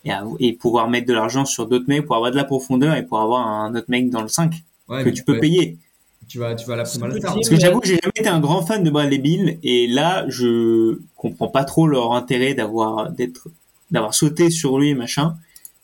et, 0.05 0.11
et 0.39 0.53
pouvoir 0.53 0.89
mettre 0.89 1.07
de 1.07 1.13
l'argent 1.13 1.45
sur 1.45 1.67
d'autres 1.67 1.85
mecs 1.87 2.05
pour 2.05 2.15
avoir 2.15 2.31
de 2.31 2.35
la 2.35 2.43
profondeur 2.43 2.95
et 2.95 3.03
pour 3.03 3.19
avoir 3.19 3.47
un 3.47 3.73
autre 3.75 3.87
mec 3.87 4.09
dans 4.09 4.21
le 4.21 4.27
5 4.27 4.53
que 4.89 5.09
tu 5.09 5.23
peux 5.23 5.39
payer. 5.39 5.77
Tu 6.27 6.39
vas, 6.39 6.55
tu 6.55 6.65
vas 6.65 6.75
la 6.75 6.83
mal 6.99 7.19
Parce 7.21 7.49
que 7.49 7.59
j'avoue 7.59 7.79
que 7.79 7.87
j'ai 7.87 7.99
jamais 8.01 8.13
été 8.15 8.29
un 8.29 8.39
grand 8.39 8.65
fan 8.65 8.83
de 8.83 8.89
Bradley 8.89 9.17
Bill 9.17 9.59
et 9.63 9.87
là, 9.87 10.25
je 10.29 10.99
comprends 11.15 11.47
pas 11.47 11.63
trop 11.63 11.87
leur 11.87 12.13
intérêt 12.13 12.53
d'avoir, 12.53 13.11
d'être, 13.11 13.49
d'avoir 13.91 14.13
sauté 14.13 14.49
sur 14.49 14.79
lui 14.79 14.89
et 14.89 14.95
machin. 14.95 15.35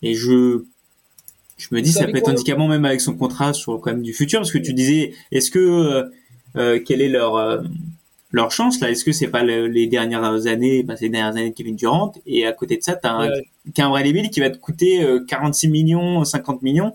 Et 0.02 0.14
je, 0.16 0.64
je 1.58 1.68
me 1.72 1.82
dis 1.82 1.92
ça 1.92 2.06
peut 2.06 2.18
être 2.18 2.30
handicapant 2.30 2.68
même 2.68 2.86
avec 2.86 3.02
son 3.02 3.16
contrat 3.16 3.54
sur 3.54 3.80
quand 3.82 3.92
même 3.92 4.02
du 4.02 4.14
futur 4.14 4.40
parce 4.40 4.52
que 4.52 4.58
tu 4.58 4.74
disais 4.74 5.14
est-ce 5.32 5.52
que 5.52 5.60
euh, 5.60 6.04
euh, 6.56 6.80
quelle 6.84 7.02
est 7.02 7.10
leur 7.10 7.36
euh, 7.36 7.62
leur 8.32 8.52
chance 8.52 8.80
là 8.80 8.90
Est-ce 8.92 9.04
que 9.04 9.12
c'est 9.12 9.28
pas 9.28 9.44
le- 9.44 9.68
les 9.68 9.88
dernières 9.88 10.46
années, 10.48 10.84
bah, 10.84 10.96
c'est 10.98 11.06
les 11.06 11.10
dernières 11.12 11.32
années 11.36 11.50
de 11.50 11.56
Kevin 11.56 11.76
Durant? 11.76 12.14
Et 12.26 12.46
à 12.46 12.52
côté 12.54 12.78
de 12.78 12.84
ça 12.84 12.96
t'as 12.96 13.12
un 13.12 13.30
Ouais. 13.30 13.50
qu'un 13.74 13.90
Bradley 13.90 14.14
Bill 14.14 14.30
qui 14.30 14.40
va 14.40 14.50
te 14.50 14.58
coûter 14.58 15.04
euh, 15.04 15.24
46 15.28 15.68
millions, 15.68 16.24
50 16.24 16.62
millions 16.62 16.94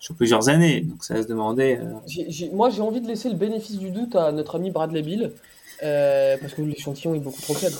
sur 0.00 0.14
plusieurs 0.14 0.48
années. 0.48 0.82
Donc 0.82 1.02
ça 1.04 1.20
se 1.22 1.26
demandait. 1.28 1.78
euh, 1.82 1.92
J'ai- 2.06 2.26
j'ai- 2.30 2.50
moi, 2.50 2.70
j'ai 2.70 2.80
envie 2.82 3.00
de 3.00 3.08
laisser 3.08 3.28
le 3.28 3.34
bénéfice 3.36 3.78
du 3.78 3.90
doute 3.90 4.14
à 4.16 4.30
notre 4.32 4.54
ami 4.56 4.70
Bradley 4.70 5.02
Bill, 5.02 5.32
euh, 5.82 6.36
parce 6.40 6.54
que 6.54 6.62
l'échantillon 6.62 7.14
est 7.14 7.20
beaucoup 7.20 7.42
trop 7.42 7.54
faible. 7.54 7.76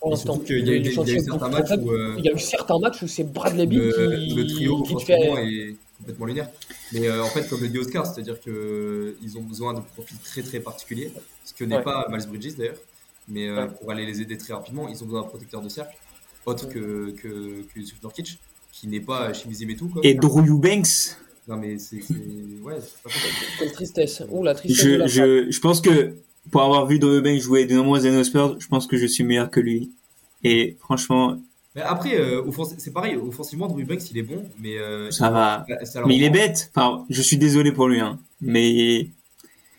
Pour 0.00 0.10
l'instant, 0.10 0.40
il 0.48 0.66
y 0.66 0.70
a 0.70 0.74
eu 0.76 0.84
certains 0.92 1.36
beaucoup 1.38 1.50
matchs 1.50 1.70
où 1.78 1.90
euh, 1.90 2.14
Il 2.18 2.24
y 2.24 2.28
a 2.28 2.32
eu 2.32 2.38
certains 2.38 2.78
matchs 2.78 3.02
où 3.02 3.06
c'est 3.06 3.24
Bradley 3.32 3.66
Bill 3.66 3.78
le, 3.80 4.16
qui, 4.16 4.34
le 4.34 4.46
trio 4.46 4.82
qui 4.82 4.94
te 4.96 5.02
fait. 5.02 5.12
est 5.20 5.76
complètement 6.04 6.26
lunaire. 6.26 6.50
Mais 6.92 7.08
euh, 7.08 7.22
en 7.24 7.28
fait, 7.28 7.48
comme 7.48 7.60
le 7.60 7.68
dit 7.68 7.78
Oscar, 7.78 8.06
c'est-à-dire 8.06 8.38
qu'ils 8.40 9.38
ont 9.38 9.42
besoin 9.42 9.72
de 9.74 9.80
profils 9.80 10.18
très 10.18 10.42
très 10.42 10.60
particuliers, 10.60 11.12
ce 11.44 11.54
que 11.54 11.64
n'est 11.64 11.76
Ouais. 11.76 11.82
pas 11.82 12.06
Miles 12.10 12.26
Bridges 12.28 12.56
d'ailleurs. 12.56 12.76
Mais 13.28 13.48
euh, 13.48 13.64
Ouais. 13.66 13.70
pour 13.80 13.90
aller 13.90 14.04
les 14.04 14.20
aider 14.20 14.36
très 14.36 14.52
rapidement, 14.52 14.86
ils 14.88 15.02
ont 15.02 15.06
besoin 15.06 15.22
d'un 15.22 15.28
protecteur 15.28 15.62
de 15.62 15.68
cercle, 15.70 15.96
autre 16.44 16.68
que, 16.68 17.10
que, 17.12 17.62
que 17.62 17.78
Yusuf 17.80 18.02
Nurkic, 18.02 18.38
qui 18.70 18.86
n'est 18.86 19.00
pas 19.00 19.32
Shimizi 19.32 19.64
Metu. 19.64 19.86
Quoi. 19.86 20.02
Et 20.04 20.14
Drew 20.14 20.46
Eubanks, 20.46 21.16
Non, 21.48 21.56
mais 21.56 21.78
c'est. 21.78 21.96
Ouais, 22.62 22.74
pas. 23.02 23.10
Quelle 23.58 23.72
tristesse. 23.72 24.22
Oh, 24.30 24.42
la 24.44 24.54
tristesse 24.54 24.84
je, 24.84 24.90
la 24.90 25.06
je, 25.06 25.50
je 25.50 25.60
pense 25.60 25.80
que 25.80 26.14
pour 26.50 26.60
avoir 26.62 26.86
vu 26.86 26.98
Drew 26.98 27.16
Eubanks 27.18 27.40
jouer 27.40 27.64
de 27.64 27.74
nombreuses 27.74 28.04
années 28.06 28.18
aux 28.18 28.24
Spurs, 28.24 28.56
je 28.60 28.66
pense 28.68 28.86
que 28.86 28.96
je 28.98 29.06
suis 29.06 29.24
meilleur 29.24 29.50
que 29.50 29.60
lui. 29.60 29.90
Et 30.42 30.76
franchement, 30.80 31.40
Mais 31.74 31.82
après, 31.82 32.16
euh, 32.16 32.42
c'est 32.78 32.92
pareil, 32.92 33.16
offensivement, 33.16 33.66
Drew 33.66 33.84
Banks, 33.84 34.10
il 34.10 34.18
est 34.18 34.22
bon, 34.22 34.44
mais. 34.60 34.78
euh, 34.78 35.10
ça 35.10 35.30
va. 35.30 35.66
ça 35.84 36.02
Mais 36.06 36.16
il 36.16 36.22
est 36.22 36.30
bête. 36.30 36.70
Enfin, 36.74 37.04
je 37.10 37.20
suis 37.20 37.36
désolé 37.36 37.72
pour 37.72 37.88
lui, 37.88 38.00
hein. 38.00 38.18
Mais 38.40 39.08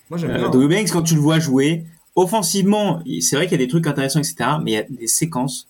Moi, 0.10 0.20
j'aime 0.20 0.32
euh, 0.32 0.38
bien. 0.38 0.50
Drew 0.50 0.68
Banks, 0.68 0.92
quand 0.92 1.04
tu 1.04 1.16
le 1.16 1.22
vois 1.22 1.40
jouer, 1.40 1.86
offensivement, 2.16 3.02
c'est 3.22 3.38
vrai 3.38 3.46
qu'il 3.48 3.54
y 3.60 3.64
a 3.64 3.66
des 3.66 3.70
trucs 3.70 3.88
intéressants, 3.88 4.20
etc. 4.20 4.36
Mais 4.62 4.72
il 4.72 4.74
y 4.74 4.78
a 4.78 4.84
des 4.84 5.08
séquences 5.08 5.68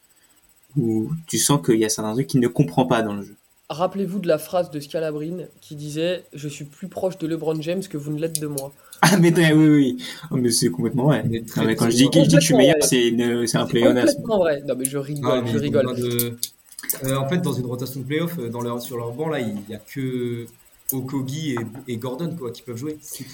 où 0.75 1.11
tu 1.27 1.37
sens 1.37 1.63
qu'il 1.63 1.79
y 1.79 1.85
a 1.85 1.89
certains 1.89 2.13
trucs 2.13 2.27
qu'il 2.27 2.39
ne 2.39 2.47
comprend 2.47 2.85
pas 2.85 3.03
dans 3.03 3.13
le 3.13 3.21
jeu. 3.21 3.35
Rappelez-vous 3.69 4.19
de 4.19 4.27
la 4.27 4.37
phrase 4.37 4.69
de 4.71 4.79
Scalabrine 4.79 5.47
qui 5.61 5.75
disait 5.75 6.23
Je 6.33 6.47
suis 6.47 6.65
plus 6.65 6.87
proche 6.87 7.17
de 7.17 7.27
LeBron 7.27 7.59
James 7.61 7.83
que 7.83 7.97
vous 7.97 8.11
ne 8.11 8.19
l'êtes 8.19 8.39
de 8.39 8.47
moi. 8.47 8.73
Ah, 9.01 9.17
mais 9.17 9.31
oui, 9.35 9.53
oui, 9.53 9.67
oui. 9.67 9.97
Oh, 10.31 10.35
mais 10.37 10.51
c'est 10.51 10.69
complètement 10.69 11.05
vrai. 11.05 11.23
Mais 11.29 11.41
très, 11.41 11.61
Non, 11.61 11.67
mais 11.67 11.75
quand 11.75 11.89
je 11.89 11.95
dis, 11.95 12.09
que- 12.09 12.19
je 12.23 12.25
dis 12.29 12.35
que 12.35 12.41
je 12.41 12.45
suis 12.45 12.55
meilleur, 12.55 12.75
c'est 12.81 13.13
c'est 13.47 13.57
un 13.57 13.65
C'est 13.65 13.71
pléonasme. 13.71 14.07
complètement 14.07 14.37
vrai. 14.39 14.63
Non, 14.67 14.75
mais 14.77 14.85
je 14.85 14.97
rigole, 14.97 15.31
Ah, 15.33 15.41
mais 15.43 15.51
je 15.51 15.57
rigole. 15.57 15.95
de- 15.95 16.37
Euh, 17.03 17.17
en 17.17 17.27
fait, 17.27 17.37
dans 17.39 17.51
une 17.53 17.65
rotation 17.65 17.99
de 18.01 18.05
playoff, 18.05 18.37
euh, 18.39 18.47
dans 18.49 18.61
leur, 18.61 18.81
sur 18.81 18.95
leur 18.97 19.11
banc, 19.11 19.27
là, 19.29 19.39
il 19.39 19.55
n'y 19.67 19.75
a 19.75 19.79
que 19.79 20.45
Okogi 20.93 21.53
et, 21.53 21.57
et 21.93 21.97
Gordon 21.97 22.35
quoi, 22.37 22.51
qui 22.51 22.61
peuvent 22.61 22.77
jouer. 22.77 22.97
C'est 23.01 23.23
tout. 23.23 23.29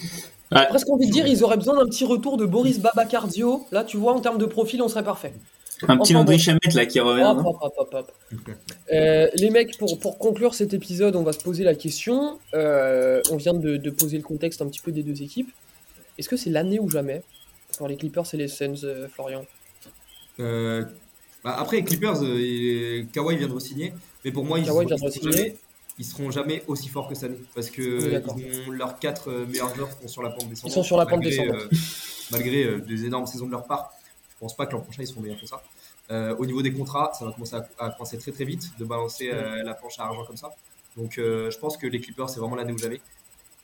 Ouais. 0.56 0.66
Presque 0.68 0.90
envie 0.90 1.08
de 1.08 1.12
dire, 1.12 1.28
ils 1.28 1.44
auraient 1.44 1.58
besoin 1.58 1.76
d'un 1.76 1.86
petit 1.86 2.06
retour 2.06 2.38
de 2.38 2.46
Boris 2.46 2.80
Babacardio. 2.80 3.66
Là, 3.72 3.84
tu 3.84 3.98
vois, 3.98 4.14
en 4.14 4.20
termes 4.22 4.38
de 4.38 4.46
profil, 4.46 4.82
on 4.82 4.88
serait 4.88 5.04
parfait. 5.04 5.34
Un 5.88 5.98
petit 5.98 6.14
Enfin, 6.14 6.20
Landry. 6.20 6.40
Chamette 6.40 6.74
là 6.74 6.86
qui 6.86 7.00
revient. 7.00 7.24
Hop, 7.24 7.38
hein. 7.40 7.44
hop, 7.46 7.58
hop, 7.62 7.74
hop, 7.78 7.94
hop. 7.94 8.12
Euh, 8.94 9.28
les 9.36 9.50
mecs, 9.50 9.78
pour, 9.78 10.00
pour 10.00 10.18
conclure 10.18 10.54
cet 10.54 10.74
épisode, 10.74 11.16
on 11.16 11.24
va 11.24 11.34
se 11.34 11.40
poser 11.40 11.64
la 11.64 11.76
question. 11.76 12.40
Euh, 12.54 13.22
on 13.32 13.38
vient 13.38 13.54
de, 13.54 13.78
de 13.78 13.90
poser 13.90 14.18
le 14.18 14.24
contexte 14.24 14.62
un 14.62 14.68
petit 14.68 14.80
peu 14.82 14.92
des 14.92 15.04
deux 15.04 15.22
équipes. 15.22 15.50
Est-ce 16.18 16.30
que 16.30 16.38
c'est 16.38 16.50
l'année 16.50 16.80
ou 16.80 16.90
jamais 16.90 17.24
pour 17.78 17.88
les 17.88 17.96
Clippers 17.98 18.26
et 18.34 18.38
les 18.38 18.48
Suns, 18.48 18.84
euh, 18.84 19.08
Florian? 19.08 19.46
Euh, 20.40 20.84
bah, 21.44 21.56
après, 21.58 21.78
les 21.78 21.84
Clippers, 21.84 22.22
euh, 22.22 22.38
et- 22.40 23.08
Kawhi 23.14 23.38
vient 23.38 23.48
de 23.48 23.54
re-signer, 23.54 23.94
mais 24.24 24.32
pour 24.32 24.46
moi, 24.46 24.60
ils, 24.60 24.66
Kawhi 24.66 24.84
ils 24.84 24.88
vient 24.88 24.96
de 24.98 25.12
seront 25.12 25.32
jamais, 25.32 25.56
ils 25.98 26.06
seront 26.06 26.32
jamais 26.32 26.64
aussi 26.68 26.90
forts 26.90 27.08
que 27.08 27.16
cette 27.16 27.26
année. 27.32 27.40
Parce 27.56 27.70
que 27.70 28.12
d'accord. 28.12 28.36
ils 28.38 28.68
ont 28.70 28.72
leurs 28.72 29.00
quatre 29.00 29.32
meilleurs 29.50 29.74
joueurs 29.76 29.90
sont 30.02 30.08
sur 30.08 30.22
la 30.22 30.30
pente 30.30 30.50
descendante. 30.50 30.72
Ils 30.72 30.74
sont 30.74 30.84
sur 30.84 30.98
la 30.98 31.06
pente 31.06 31.20
malgré, 31.24 31.30
descendante. 31.46 31.62
euh, 31.74 31.78
malgré 32.32 32.64
euh, 32.66 32.80
des 32.80 33.06
énormes 33.06 33.26
saisons 33.26 33.46
de 33.48 33.52
leur 33.52 33.66
part. 33.66 33.94
Je 34.42 34.46
pense 34.48 34.56
pas 34.56 34.66
que 34.66 34.72
l'an 34.72 34.82
prochain, 34.82 35.04
ils 35.04 35.08
seront 35.08 35.22
meilleurs 35.22 35.40
que 35.40 35.46
ça. 35.46 35.62
Euh, 36.10 36.36
au 36.38 36.48
niveau 36.48 36.64
des 36.64 36.74
contrats, 36.74 37.12
ça 37.14 37.26
va 37.26 37.32
commencer 37.32 37.54
à, 37.54 37.70
à 37.78 37.92
coincer 37.92 38.18
très 38.18 38.32
très 38.32 38.44
vite 38.44 38.72
de 38.80 38.86
balancer 38.86 39.30
euh, 39.32 39.62
la 39.62 39.76
planche 39.76 40.00
à 40.00 40.06
argent 40.06 40.26
comme 40.26 40.36
ça. 40.36 40.50
Donc 40.98 41.20
euh, 41.20 41.52
je 41.52 41.60
pense 41.60 41.78
que 41.78 41.86
les 41.86 42.02
Clippers, 42.02 42.28
c'est 42.28 42.40
vraiment 42.40 42.56
l'année 42.56 42.74
où 42.74 42.78
jamais. 42.80 43.02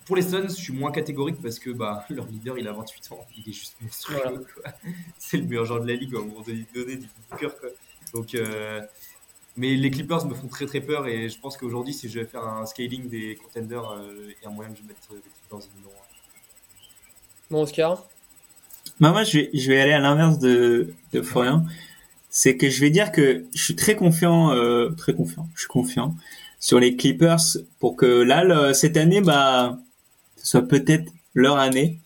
Pour 0.05 0.15
les 0.15 0.21
Suns, 0.21 0.49
je 0.49 0.53
suis 0.53 0.73
moins 0.73 0.91
catégorique 0.91 1.41
parce 1.41 1.57
que 1.57 1.71
bah, 1.71 2.05
leur 2.11 2.27
leader, 2.27 2.59
il 2.59 2.67
a 2.67 2.73
28 2.73 3.11
ans. 3.11 3.25
Il 3.35 3.49
est 3.49 3.53
juste 3.53 3.75
monstrueux. 3.81 4.19
Voilà. 4.21 4.37
quoi. 4.37 4.71
C'est 5.17 5.37
le 5.37 5.45
meilleur 5.45 5.65
joueur 5.65 5.81
de 5.81 5.87
la 5.87 5.95
ligue 5.95 6.13
à 6.15 6.19
un 6.19 6.25
moment 6.25 6.41
donné, 6.41 6.67
donné 6.75 6.97
du 6.97 7.09
Booker. 7.31 7.49
Quoi. 7.59 7.69
Donc, 8.13 8.37
mais 9.59 9.73
les 9.73 9.89
Clippers 9.89 10.27
me 10.27 10.35
font 10.35 10.47
très 10.47 10.67
très 10.67 10.81
peur 10.81 11.07
et 11.07 11.29
je 11.29 11.39
pense 11.39 11.57
qu'aujourd'hui, 11.57 11.91
si 11.91 12.07
je 12.07 12.19
vais 12.19 12.25
faire 12.27 12.43
un 12.43 12.67
scaling 12.67 13.09
des 13.09 13.35
contenders, 13.35 13.99
il 14.27 14.35
y 14.43 14.45
a 14.45 14.49
moyen 14.51 14.71
que 14.71 14.77
je 14.77 14.83
mette 14.83 14.97
les 15.09 15.17
Clippers 15.19 15.67
numéro 15.75 15.93
Bon, 17.49 17.63
Oscar? 17.63 18.03
Bah, 18.99 19.11
moi, 19.11 19.23
je 19.23 19.37
vais, 19.39 19.49
je 19.53 19.67
vais 19.71 19.79
aller 19.79 19.93
à 19.93 19.99
l'inverse 19.99 20.39
de, 20.39 20.93
de 21.13 21.21
Florian. 21.21 21.63
C'est 22.29 22.57
que 22.57 22.69
je 22.69 22.81
vais 22.81 22.89
dire 22.89 23.11
que 23.11 23.45
je 23.53 23.63
suis 23.63 23.75
très 23.75 23.95
confiant, 23.95 24.51
euh, 24.51 24.89
très 24.89 25.13
confiant, 25.13 25.47
je 25.55 25.61
suis 25.61 25.67
confiant 25.67 26.15
sur 26.59 26.79
les 26.79 26.95
Clippers 26.95 27.39
pour 27.79 27.95
que 27.95 28.05
là, 28.05 28.43
le- 28.43 28.73
cette 28.73 28.97
année, 28.97 29.21
bah, 29.21 29.77
ce 30.37 30.47
soit 30.47 30.67
peut-être 30.67 31.05
leur 31.33 31.57
année. 31.57 31.99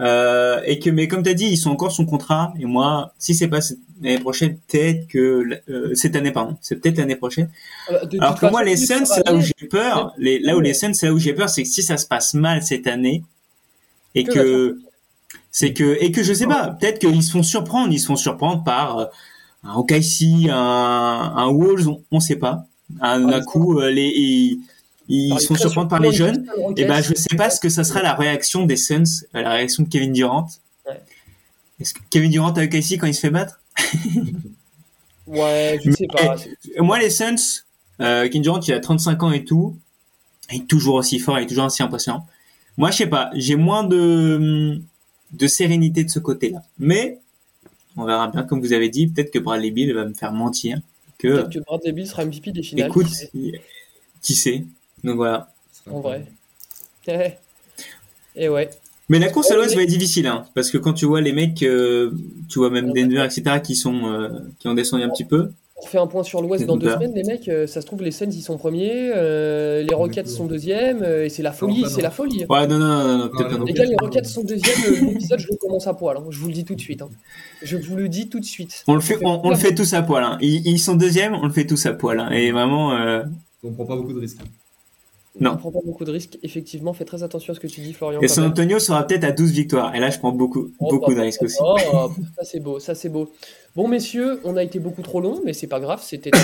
Euh, 0.00 0.60
et 0.64 0.78
que, 0.78 0.88
mais 0.88 1.08
comme 1.08 1.22
tu 1.22 1.28
as 1.30 1.34
dit, 1.34 1.46
ils 1.46 1.58
sont 1.58 1.70
encore 1.70 1.92
son 1.92 2.06
contrat. 2.06 2.54
Et 2.58 2.64
moi, 2.64 3.12
si 3.18 3.34
c'est 3.34 3.48
pas 3.48 3.60
cette- 3.60 3.78
l'année 4.02 4.18
prochaine, 4.18 4.56
peut-être 4.68 5.06
que 5.08 5.60
euh, 5.68 5.94
cette 5.94 6.16
année, 6.16 6.32
pardon, 6.32 6.56
c'est 6.62 6.76
peut-être 6.76 6.96
l'année 6.96 7.16
prochaine. 7.16 7.50
Euh, 7.90 8.06
de 8.06 8.18
Alors 8.18 8.38
que 8.40 8.46
moi, 8.46 8.64
les 8.64 8.76
Suns, 8.78 9.04
c'est 9.04 9.26
là 9.26 9.34
où 9.34 9.40
j'ai 9.42 9.68
peur. 9.68 10.14
Les, 10.16 10.38
là 10.38 10.56
où 10.56 10.60
les 10.60 10.72
Suns, 10.72 10.94
c'est 10.94 11.06
là 11.06 11.12
où 11.12 11.18
j'ai 11.18 11.34
peur, 11.34 11.50
c'est 11.50 11.62
que 11.62 11.68
si 11.68 11.82
ça 11.82 11.98
se 11.98 12.06
passe 12.06 12.32
mal 12.32 12.62
cette 12.62 12.86
année 12.86 13.22
et 14.14 14.24
Que 14.24 14.32
que 14.32 14.78
c'est 15.50 15.72
que 15.72 15.96
et 16.00 16.12
que 16.12 16.22
je 16.22 16.32
sais 16.32 16.46
pas, 16.46 16.68
peut-être 16.68 16.98
qu'ils 16.98 17.22
se 17.22 17.32
font 17.32 17.42
surprendre, 17.42 17.92
ils 17.92 17.98
se 17.98 18.06
font 18.06 18.16
surprendre 18.16 18.62
par 18.64 18.98
euh, 18.98 19.06
un 19.64 19.74
OKC, 19.74 20.48
un, 20.48 21.32
un 21.36 21.52
Wolves, 21.52 21.88
on, 21.88 22.02
on 22.10 22.20
sait 22.20 22.36
pas. 22.36 22.66
Un, 23.00 23.28
Ah, 23.28 23.36
un 23.36 23.40
coup, 23.42 23.80
euh, 23.80 23.90
les 23.90 24.58
ils, 25.10 25.40
se 25.40 25.46
font 25.46 25.56
surprendre 25.56 25.88
par 25.88 25.98
les 25.98 26.12
jeunes. 26.12 26.46
Et 26.76 26.84
ben, 26.84 27.02
je 27.02 27.14
sais 27.14 27.36
pas 27.36 27.50
ce 27.50 27.60
que 27.60 27.68
ça 27.68 27.82
sera 27.82 28.00
la 28.00 28.14
réaction 28.14 28.64
des 28.64 28.76
Suns, 28.76 29.24
euh, 29.34 29.42
la 29.42 29.50
réaction 29.54 29.82
de 29.82 29.88
Kevin 29.88 30.12
Durant. 30.12 30.46
Ouais. 30.86 31.00
Est-ce 31.80 31.94
que 31.94 32.00
Kevin 32.10 32.30
Durant 32.30 32.52
à 32.52 32.62
OKC 32.62 32.96
quand 32.98 33.06
il 33.06 33.14
se 33.14 33.20
fait 33.20 33.30
battre? 33.30 33.60
Ouais, 35.26 35.78
je 35.84 35.92
sais 35.92 36.08
pas. 36.08 36.34
Moi, 36.78 36.98
les 36.98 37.08
Suns, 37.08 37.62
euh, 38.00 38.24
Kevin 38.24 38.42
Durant, 38.42 38.58
il 38.58 38.72
a 38.72 38.80
35 38.80 39.22
ans 39.22 39.30
et 39.30 39.44
tout. 39.44 39.76
Il 40.50 40.62
est 40.62 40.66
toujours 40.66 40.96
aussi 40.96 41.20
fort, 41.20 41.38
il 41.38 41.44
est 41.44 41.46
toujours 41.46 41.66
aussi 41.66 41.84
impressionnant. 41.84 42.26
Moi, 42.76 42.90
je 42.90 42.96
sais 42.96 43.06
pas, 43.06 43.30
j'ai 43.34 43.54
moins 43.54 43.84
de, 43.84 44.80
de 45.32 45.46
sérénité 45.46 46.04
de 46.04 46.10
ce 46.10 46.18
côté-là. 46.18 46.62
Mais, 46.78 47.18
on 47.96 48.04
verra 48.04 48.28
bien, 48.28 48.42
comme 48.42 48.60
vous 48.60 48.72
avez 48.72 48.88
dit, 48.88 49.06
peut-être 49.08 49.32
que 49.32 49.38
Bradley 49.38 49.70
Bill 49.70 49.94
va 49.94 50.04
me 50.04 50.14
faire 50.14 50.32
mentir. 50.32 50.80
Que, 51.18 51.28
Peut-être 51.28 51.52
que 51.52 51.58
Bradley 51.60 51.92
Bill 51.92 52.06
sera 52.06 52.24
MVP 52.24 52.52
des 52.52 52.62
finales. 52.62 52.88
écoute, 52.88 53.06
qui 53.06 53.14
sait, 53.14 53.30
qui 54.22 54.34
sait. 54.34 54.64
Donc 55.04 55.16
voilà. 55.16 55.52
En 55.90 56.00
vrai. 56.00 56.26
Eh. 57.06 57.32
Et 58.36 58.48
ouais. 58.48 58.70
Mais 59.08 59.18
la 59.18 59.30
course 59.30 59.50
à 59.50 59.56
l'ouest 59.56 59.70
Ouais, 59.70 59.76
va 59.78 59.82
être 59.82 59.88
difficile, 59.88 60.28
hein, 60.28 60.46
parce 60.54 60.70
que 60.70 60.78
quand 60.78 60.92
tu 60.92 61.06
vois 61.06 61.20
les 61.20 61.32
mecs, 61.32 61.62
euh, 61.64 62.12
tu 62.48 62.60
vois 62.60 62.70
même 62.70 62.92
Denver, 62.92 63.24
etc., 63.24 63.60
qui 63.60 63.74
sont, 63.74 64.04
euh, 64.04 64.28
qui 64.60 64.68
ont 64.68 64.74
descendu 64.74 65.02
un 65.02 65.08
petit 65.08 65.24
peu. 65.24 65.50
On 65.82 65.86
fait 65.86 65.98
un 65.98 66.06
point 66.06 66.22
sur 66.22 66.42
l'Ouest 66.42 66.66
dans 66.66 66.76
deux 66.76 66.88
semaines, 66.90 67.12
les 67.14 67.22
mecs. 67.24 67.48
euh, 67.48 67.66
ça 67.66 67.80
se 67.80 67.86
trouve, 67.86 68.02
les 68.02 68.10
Suns, 68.10 68.30
ils 68.30 68.42
sont 68.42 68.58
premiers. 68.58 69.10
euh, 69.14 69.82
les 69.82 69.94
Rockets 69.94 70.28
sont 70.28 70.46
deuxièmes. 70.46 71.02
euh, 71.02 71.24
et 71.24 71.28
c'est 71.30 71.42
la 71.42 71.52
folie, 71.52 71.84
c'est 71.88 72.02
la 72.02 72.10
folie. 72.10 72.44
Ouais, 72.48 72.66
non, 72.66 72.78
non, 72.78 73.18
non, 73.18 73.28
peut-être 73.28 73.50
pas 73.50 73.56
non 73.58 73.64
Les 73.64 73.72
gars, 73.72 73.84
les 73.84 73.96
Rockets 74.00 74.26
sont 74.26 74.44
deuxièmes. 74.44 74.76
L'épisode, 75.08 75.38
je 75.38 75.46
le 75.50 75.56
commence 75.56 75.86
à 75.86 75.94
poil. 75.94 76.16
hein. 76.18 76.24
Je 76.30 76.38
vous 76.38 76.48
le 76.48 76.52
dis 76.54 76.64
tout 76.64 76.74
de 76.74 76.80
suite. 76.80 77.02
hein. 77.02 77.08
Je 77.62 77.76
vous 77.76 77.96
le 77.96 78.08
dis 78.08 78.28
tout 78.28 78.40
de 78.40 78.44
suite. 78.44 78.84
On 78.86 78.94
le 78.94 79.00
fait, 79.00 79.18
on, 79.24 79.40
on 79.44 79.50
le 79.50 79.56
fait 79.56 79.74
tous 79.74 79.92
à 79.94 80.02
poil. 80.02 80.22
Hein. 80.22 80.38
Ils, 80.40 80.66
ils 80.66 80.78
sont 80.78 80.96
deuxièmes, 80.96 81.34
on 81.34 81.46
le 81.46 81.52
fait 81.52 81.66
tous 81.66 81.84
à 81.86 81.92
poil. 81.94 82.20
Hein. 82.20 82.30
Et 82.30 82.52
vraiment, 82.52 82.94
euh, 82.94 83.22
On 83.64 83.72
prend 83.72 83.86
pas 83.86 83.96
beaucoup 83.96 84.12
de 84.12 84.20
risques. 84.20 84.40
Non. 85.38 85.52
On 85.52 85.56
prend 85.56 85.70
pas 85.70 85.78
beaucoup 85.84 86.04
de 86.04 86.10
risques. 86.10 86.38
Effectivement, 86.42 86.92
fais 86.92 87.04
très 87.04 87.22
attention 87.22 87.52
à 87.52 87.54
ce 87.54 87.60
que 87.60 87.68
tu 87.68 87.80
dis, 87.80 87.92
Florian. 87.92 88.20
et 88.20 88.28
San. 88.28 88.44
Antonio 88.44 88.78
sera 88.78 89.06
peut-être 89.06 89.24
à 89.24 89.32
12 89.32 89.52
victoires. 89.52 89.94
Et 89.94 90.00
là, 90.00 90.10
je 90.10 90.18
prends 90.18 90.32
beaucoup, 90.32 90.72
Oh, 90.80 90.88
beaucoup 90.90 91.12
bah, 91.12 91.18
de 91.18 91.20
risques 91.20 91.42
aussi. 91.42 91.58
Oh, 91.60 91.76
ça 92.36 92.44
c'est 92.44 92.60
beau, 92.60 92.80
ça 92.80 92.94
c'est 92.94 93.08
beau. 93.08 93.30
Bon 93.76 93.86
messieurs, 93.86 94.40
on 94.44 94.56
a 94.56 94.64
été 94.64 94.80
beaucoup 94.80 95.02
trop 95.02 95.20
long, 95.20 95.40
mais 95.44 95.52
c'est 95.52 95.68
pas 95.68 95.80
grave, 95.80 96.02
c'était. 96.02 96.30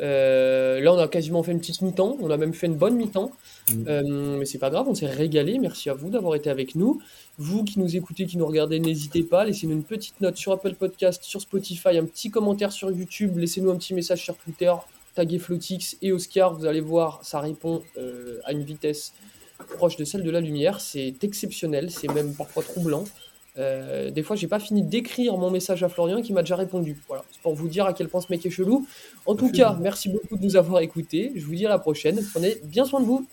Euh, 0.00 0.80
là, 0.80 0.92
on 0.92 0.98
a 0.98 1.06
quasiment 1.06 1.44
fait 1.44 1.52
une 1.52 1.60
petite 1.60 1.80
mi-temps, 1.80 2.16
on 2.20 2.28
a 2.28 2.36
même 2.36 2.52
fait 2.52 2.66
une 2.66 2.74
bonne 2.74 2.96
mi-temps, 2.96 3.30
Mm. 3.72 3.84
Euh, 3.88 4.38
mais 4.38 4.44
c'est 4.44 4.58
pas 4.58 4.70
grave, 4.70 4.86
on 4.88 4.94
s'est 4.94 5.06
régalé. 5.06 5.58
Merci 5.58 5.88
à 5.90 5.94
vous 5.94 6.10
d'avoir 6.10 6.34
été 6.34 6.50
avec 6.50 6.74
nous. 6.74 7.00
Vous 7.38 7.64
qui 7.64 7.78
nous 7.78 7.96
écoutez, 7.96 8.26
qui 8.26 8.36
nous 8.36 8.46
regardez, 8.46 8.78
n'hésitez 8.78 9.22
pas, 9.22 9.44
laissez-nous 9.44 9.72
une 9.72 9.82
petite 9.82 10.20
note 10.20 10.36
sur 10.36 10.52
Apple 10.52 10.74
Podcast, 10.74 11.24
sur 11.24 11.40
Spotify, 11.40 11.98
un 11.98 12.04
petit 12.04 12.30
commentaire 12.30 12.72
sur 12.72 12.90
YouTube, 12.90 13.36
laissez-nous 13.36 13.70
un 13.70 13.76
petit 13.76 13.94
message 13.94 14.22
sur 14.22 14.36
Twitter, 14.36 14.72
taguez 15.14 15.38
Flotix 15.38 15.96
et 16.02 16.12
Oscar, 16.12 16.54
vous 16.54 16.66
allez 16.66 16.80
voir, 16.80 17.20
ça 17.22 17.40
répond 17.40 17.82
euh, 17.96 18.40
à 18.44 18.52
une 18.52 18.62
vitesse 18.62 19.12
proche 19.76 19.96
de 19.96 20.04
celle 20.04 20.22
de 20.22 20.30
la 20.30 20.40
lumière. 20.40 20.80
C'est 20.80 21.22
exceptionnel, 21.22 21.90
c'est 21.90 22.08
même 22.08 22.34
parfois 22.34 22.62
troublant. 22.62 23.04
Euh, 23.56 24.10
des 24.10 24.22
fois, 24.22 24.34
j'ai 24.34 24.48
pas 24.48 24.58
fini 24.58 24.82
d'écrire 24.82 25.36
mon 25.36 25.50
message 25.50 25.84
à 25.84 25.88
Florian 25.88 26.22
qui 26.22 26.32
m'a 26.32 26.42
déjà 26.42 26.56
répondu. 26.56 27.00
Voilà, 27.06 27.24
c'est 27.30 27.40
pour 27.40 27.54
vous 27.54 27.68
dire 27.68 27.86
à 27.86 27.92
quel 27.92 28.08
point 28.08 28.20
ce 28.20 28.26
mec 28.30 28.44
est 28.44 28.50
chelou. 28.50 28.86
En 29.26 29.36
tout 29.36 29.50
cas, 29.50 29.76
merci 29.80 30.08
beaucoup 30.08 30.36
de 30.36 30.42
nous 30.42 30.56
avoir 30.56 30.80
écoutés. 30.80 31.32
Je 31.36 31.44
vous 31.46 31.54
dis 31.54 31.66
à 31.66 31.68
la 31.68 31.78
prochaine. 31.78 32.20
Prenez 32.32 32.56
bien 32.64 32.84
soin 32.84 33.00
de 33.00 33.06
vous. 33.06 33.26